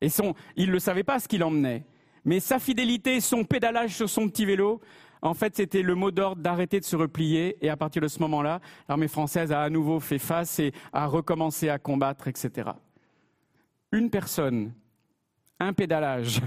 [0.00, 1.84] Et son, il ne savait pas ce qu'il emmenait.
[2.24, 4.80] Mais sa fidélité, son pédalage sur son petit vélo,
[5.22, 7.56] en fait, c'était le mot d'ordre d'arrêter de se replier.
[7.64, 11.06] Et à partir de ce moment-là, l'armée française a à nouveau fait face et a
[11.06, 12.70] recommencé à combattre, etc.
[13.90, 14.72] Une personne,
[15.58, 16.40] un pédalage,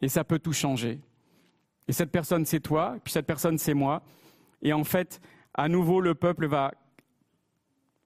[0.00, 1.00] et ça peut tout changer.
[1.86, 4.02] Et cette personne, c'est toi, puis cette personne, c'est moi.
[4.62, 5.20] Et en fait,
[5.58, 6.72] à nouveau, le peuple va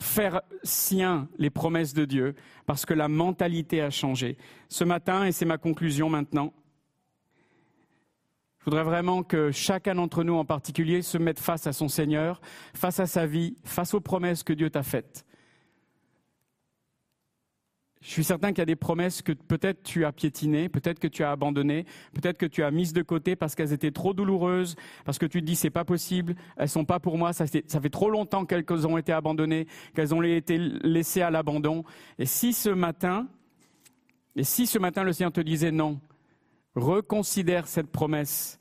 [0.00, 2.34] faire sien les promesses de Dieu
[2.64, 4.38] parce que la mentalité a changé.
[4.68, 6.54] Ce matin, et c'est ma conclusion maintenant,
[8.58, 12.40] je voudrais vraiment que chacun d'entre nous en particulier se mette face à son Seigneur,
[12.72, 15.26] face à sa vie, face aux promesses que Dieu t'a faites.
[18.02, 21.06] Je suis certain qu'il y a des promesses que peut-être tu as piétinées, peut-être que
[21.06, 24.74] tu as abandonnées, peut-être que tu as mises de côté parce qu'elles étaient trop douloureuses,
[25.04, 27.62] parce que tu te dis c'est pas possible, elles sont pas pour moi, ça, fait-
[27.90, 31.84] trop longtemps qu'elles ont été abandonnées, qu'elles ont été laissées à l'abandon.
[32.18, 33.28] Et si ce matin,
[34.34, 36.00] et si ce matin le Seigneur te disait non,
[36.74, 38.58] reconsidère cette promesse.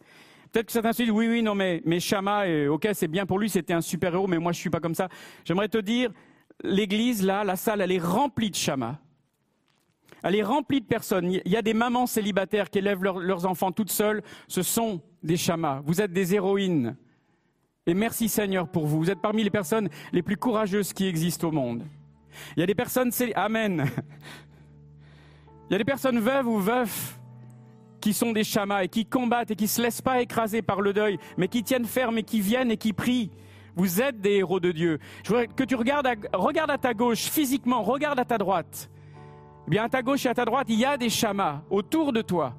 [0.51, 3.39] Peut-être que certains se disent oui, oui, non, mais, mais Shama, ok, c'est bien pour
[3.39, 5.09] lui, c'était un super héros, mais moi je suis pas comme ça.
[5.45, 6.11] J'aimerais te dire,
[6.63, 8.99] l'église là, la salle, elle est remplie de Shama.
[10.23, 11.31] Elle est remplie de personnes.
[11.31, 14.21] Il y a des mamans célibataires qui élèvent leurs- enfants toutes seules.
[14.47, 15.81] Ce sont des chamas.
[15.85, 16.95] Vous êtes des héroïnes.
[17.87, 18.99] Et merci Seigneur pour vous.
[18.99, 21.83] Vous êtes parmi les personnes les plus courageuses qui existent au monde.
[22.55, 23.11] Il y a des personnes...
[23.35, 23.85] Amen.
[25.69, 27.17] Il y a des personnes veuves ou veufs
[28.01, 30.81] qui sont des chamas et qui combattent et qui ne se laissent pas écraser par
[30.81, 33.31] le deuil, mais qui tiennent ferme et qui viennent et qui prient.
[33.75, 34.99] Vous êtes des héros de Dieu.
[35.23, 38.89] Je voudrais que tu regardes regarde à ta gauche, physiquement, regarde à ta droite.
[39.67, 42.11] Eh bien, à ta gauche et à ta droite, il y a des chamas autour
[42.13, 42.53] de toi.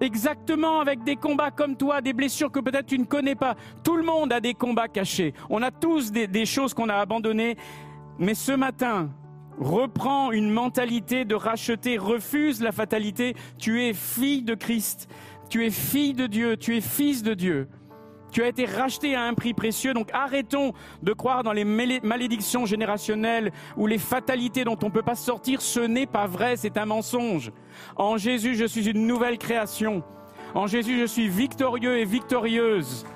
[0.00, 3.54] Exactement avec des combats comme toi, des blessures que peut-être tu ne connais pas.
[3.84, 5.32] Tout le monde a des combats cachés.
[5.48, 7.56] On a tous des, choses qu'on a abandonnées.
[8.18, 9.10] Mais ce matin,
[9.58, 13.34] reprends une mentalité de racheter, refuse la fatalité.
[13.58, 15.08] Tu es fille de Christ.
[15.48, 16.56] Tu es fille de Dieu.
[16.56, 17.68] Tu es fils de Dieu.
[18.34, 20.72] Tu as été racheté à un prix précieux, donc arrêtons
[21.04, 25.62] de croire dans les malédictions générationnelles ou les fatalités dont on ne peut pas sortir.
[25.62, 27.52] Ce n'est pas vrai, c'est un mensonge.
[27.94, 30.02] En Jésus, je suis une nouvelle création.
[30.52, 33.06] En Jésus, je suis victorieux et victorieuse.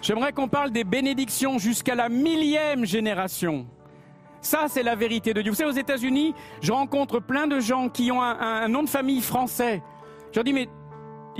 [0.00, 3.66] J'aimerais qu'on parle des bénédictions jusqu'à la millième génération.
[4.46, 5.50] Ça, c'est la vérité de Dieu.
[5.50, 9.20] Vous savez, aux États-Unis, je rencontre plein de gens qui ont un, nom de famille
[9.20, 9.82] français.
[10.30, 10.68] Je leur dis, mais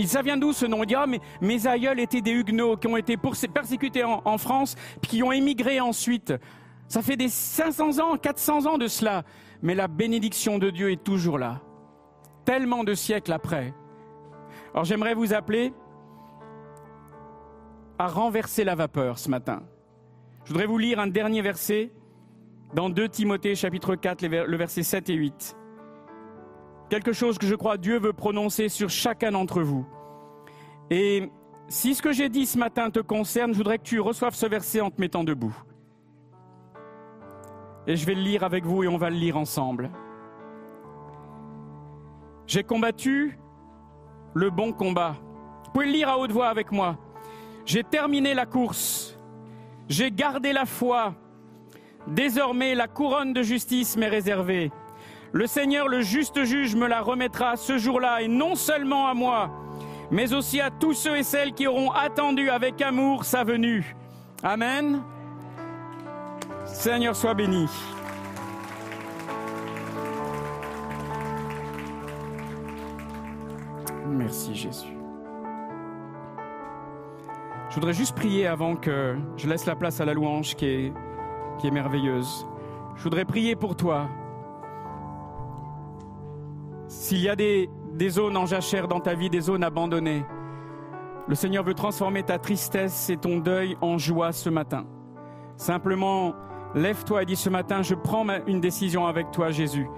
[0.06, 0.82] ça vient d'où ce nom?
[0.82, 4.38] Ils disent, ah, mais mes aïeuls étaient des huguenots qui ont été persécutés en, en
[4.38, 6.34] France, puis qui ont émigré ensuite.
[6.88, 9.22] Ça fait des 500 ans, 400 ans de cela.
[9.62, 11.60] Mais la bénédiction de Dieu est toujours là.
[12.44, 13.72] Tellement de siècles après.
[14.74, 15.72] Alors j'aimerais vous appeler
[18.00, 19.62] à renverser la vapeur ce matin.
[20.44, 21.92] Je voudrais vous lire un dernier verset
[22.76, 25.56] dans 2 Timothée chapitre 4, les ver- le verset 7 et 8.
[26.90, 29.86] Quelque chose que je crois Dieu veut prononcer sur chacun d'entre vous.
[30.90, 31.30] Et
[31.68, 34.44] si ce que j'ai dit ce matin te concerne, je voudrais que tu reçoives ce
[34.44, 35.56] verset en te mettant debout.
[37.86, 39.90] Et je vais le lire avec vous et on va le lire ensemble.
[42.46, 43.38] J'ai combattu
[44.34, 45.16] le bon combat.
[45.64, 46.98] Vous pouvez le lire à haute voix avec moi.
[47.64, 49.18] J'ai terminé la course.
[49.88, 51.14] J'ai gardé la foi.
[52.06, 54.70] Désormais, la couronne de justice m'est réservée.
[55.32, 59.50] Le Seigneur, le juste juge, me la remettra ce jour-là, et non seulement à moi,
[60.10, 63.96] mais aussi à tous ceux et celles qui auront attendu avec amour sa venue.
[64.42, 65.02] Amen.
[66.64, 67.66] Seigneur, sois béni.
[74.06, 74.96] Merci Jésus.
[77.68, 80.92] Je voudrais juste prier avant que je laisse la place à la louange qui est,
[81.58, 82.46] qui est merveilleuse.
[82.96, 84.08] Je voudrais prier pour toi.
[86.88, 90.24] S'il y a des, des zones en jachère dans ta vie, des zones abandonnées,
[91.28, 94.86] le Seigneur veut transformer ta tristesse et ton deuil en joie ce matin.
[95.56, 96.34] Simplement,
[96.74, 99.88] lève-toi et dis ce matin, je prends une décision avec toi, Jésus.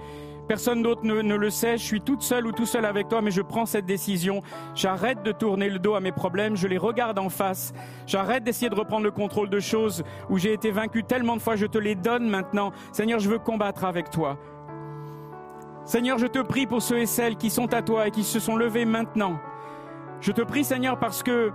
[0.48, 3.30] Personne d'autre ne, le sait, je suis toute seule ou tout seul avec toi, mais
[3.30, 4.42] je prends cette décision.
[4.74, 7.74] J'arrête de tourner le dos à mes problèmes, je les regarde en face.
[8.06, 11.56] J'arrête d'essayer de reprendre le contrôle de choses où j'ai été vaincu tellement de fois,
[11.56, 12.72] je te les donne maintenant.
[12.92, 14.38] Seigneur, je veux combattre avec toi.
[15.84, 18.40] Seigneur, je te prie pour ceux et celles qui sont à toi et qui se
[18.40, 19.38] sont levés maintenant.
[20.22, 21.52] Je te prie, Seigneur, parce que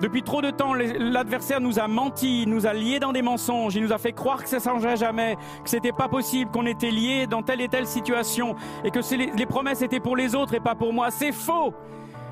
[0.00, 3.82] depuis trop de temps, l'adversaire nous a menti, nous a liés dans des mensonges, il
[3.82, 6.90] nous a fait croire que ça ne changerait jamais, que c'était pas possible, qu'on était
[6.90, 9.00] liés dans telle et telle situation, et que
[9.36, 11.10] les promesses étaient pour les autres et pas pour moi.
[11.10, 11.74] C'est faux.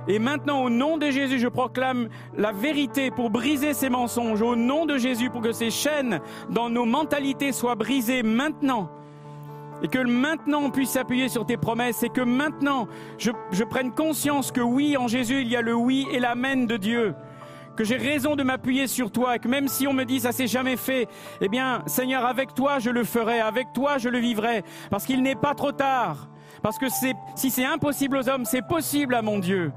[0.07, 4.41] Et maintenant, au nom de Jésus, je proclame la vérité pour briser ces mensonges.
[4.41, 8.89] Au nom de Jésus, pour que ces chaînes dans nos mentalités soient brisées maintenant.
[9.83, 13.93] Et que maintenant on puisse s'appuyer sur tes promesses et que maintenant je, je prenne
[13.93, 17.15] conscience que oui, en Jésus, il y a le oui et l'amen de Dieu.
[17.79, 20.33] Que j'ai raison de m'appuyer sur toi et que même si on me dit ça
[20.33, 21.07] s'est jamais fait,
[21.41, 24.65] eh bien, Seigneur, avec toi je le ferai, avec toi je le vivrai.
[24.91, 26.29] Parce qu'il n'est pas trop tard.
[26.61, 26.87] Parce que
[27.37, 29.71] si c'est impossible aux hommes, c'est possible à mon Dieu.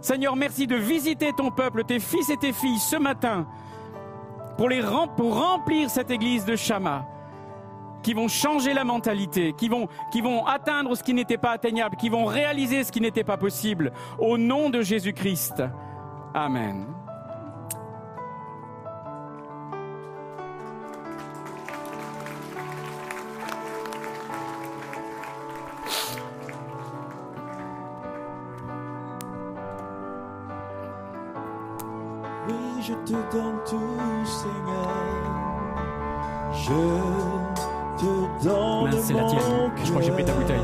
[0.00, 3.48] Seigneur, merci de visiter ton peuple, tes fils et tes filles ce matin
[4.56, 7.04] pour remplir cette église de Shama
[8.04, 11.96] qui vont changer la mentalité, qui vont, qui vont atteindre ce qui n'était pas atteignable,
[11.96, 13.92] qui vont réaliser ce qui n'était pas possible.
[14.20, 15.64] Au nom de Jésus-Christ.
[16.36, 16.84] Amen.
[32.46, 33.80] Oui, je te donne tout,
[34.26, 34.90] Seigneur.
[36.52, 36.68] Je
[37.96, 38.90] te donne.
[38.90, 39.40] Mince, c'est la tienne.
[39.82, 40.60] Je crois que j'ai pris ta bouteille.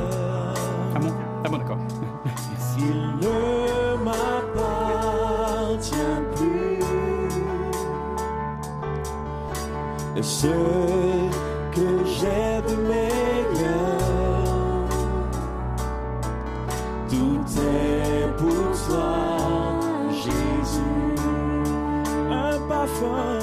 [0.94, 1.12] Ah bon,
[1.42, 1.78] ah bon d'accord.
[10.22, 10.46] Ce
[11.74, 13.98] que j'ai de meilleur.
[17.08, 19.80] Tout est pour toi,
[20.12, 21.16] Jésus,
[22.30, 23.41] un parfum.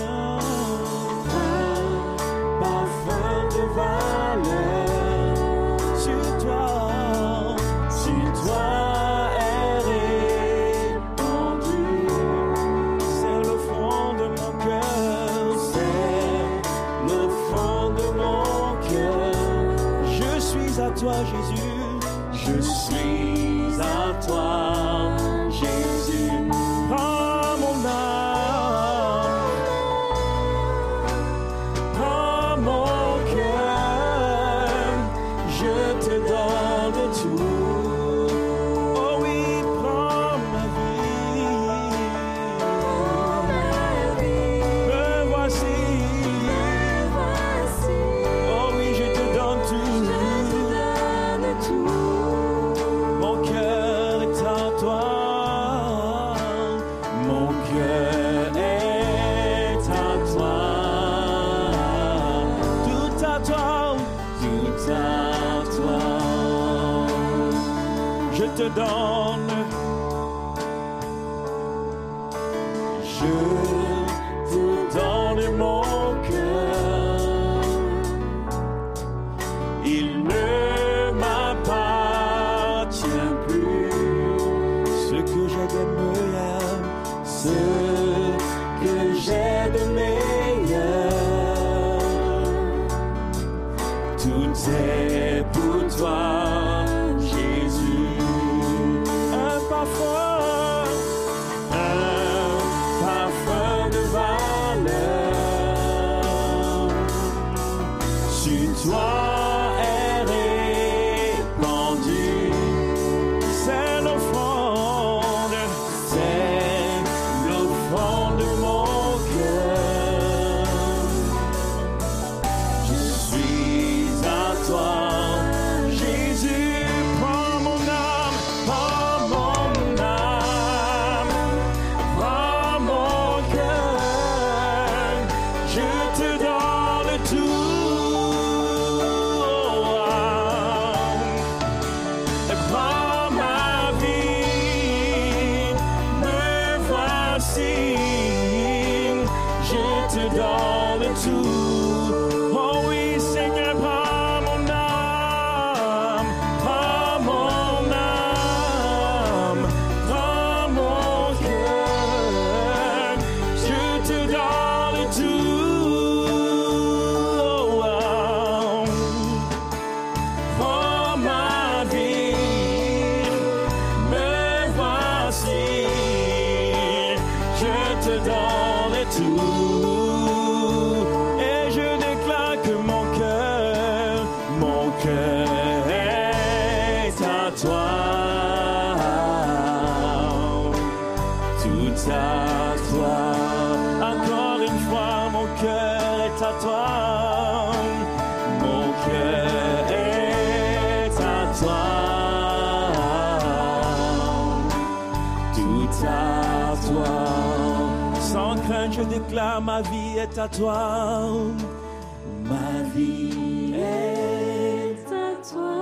[212.44, 215.76] ma vie est à toi,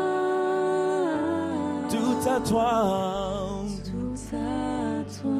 [1.90, 2.72] tout à toi,
[3.84, 5.32] tout à toi.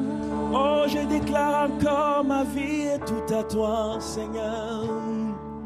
[0.52, 4.84] Oh, je déclare encore ma vie est tout à toi, Seigneur.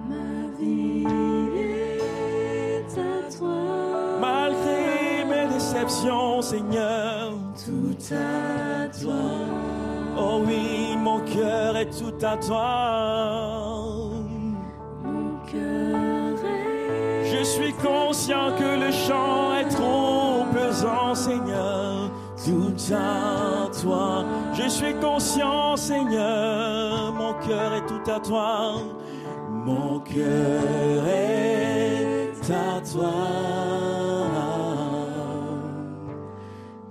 [0.09, 1.07] Ma vie
[1.57, 4.19] est à toi.
[4.21, 7.33] Malgré mes déceptions, Seigneur,
[7.65, 9.72] tout à toi.
[10.25, 14.09] Oh oui, mon cœur est tout à toi.
[15.05, 22.11] Mon cœur est Je suis conscient que le chant est trop pesant, Seigneur.
[22.45, 24.25] Tout à toi.
[24.55, 27.13] Je suis conscient, Seigneur.
[27.15, 28.75] Mon cœur est tout à toi.
[29.51, 33.13] Mon cœur est à toi.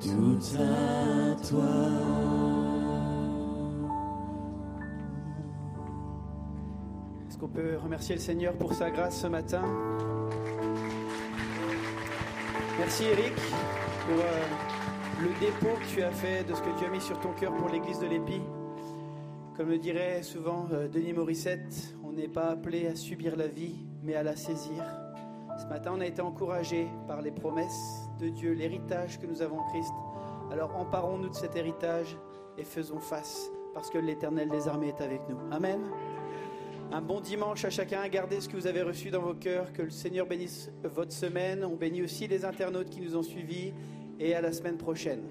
[0.02, 2.11] Tout à toi.
[7.54, 9.64] Peut remercier le Seigneur pour sa grâce ce matin
[12.80, 16.90] Merci Eric pour euh, le dépôt que tu as fait de ce que tu as
[16.90, 18.42] mis sur ton cœur pour l'église de l'Épi.
[19.56, 23.76] Comme le dirait souvent euh, Denis Morissette, on n'est pas appelé à subir la vie,
[24.02, 24.84] mais à la saisir.
[25.60, 29.60] Ce matin, on a été encouragés par les promesses de Dieu, l'héritage que nous avons
[29.60, 29.94] en Christ.
[30.52, 32.18] Alors emparons-nous de cet héritage
[32.58, 35.38] et faisons face, parce que l'Éternel des armées est avec nous.
[35.52, 35.82] Amen.
[36.94, 38.06] Un bon dimanche à chacun.
[38.10, 39.72] Gardez ce que vous avez reçu dans vos cœurs.
[39.72, 41.64] Que le Seigneur bénisse votre semaine.
[41.64, 43.72] On bénit aussi les internautes qui nous ont suivis.
[44.20, 45.22] Et à la semaine prochaine.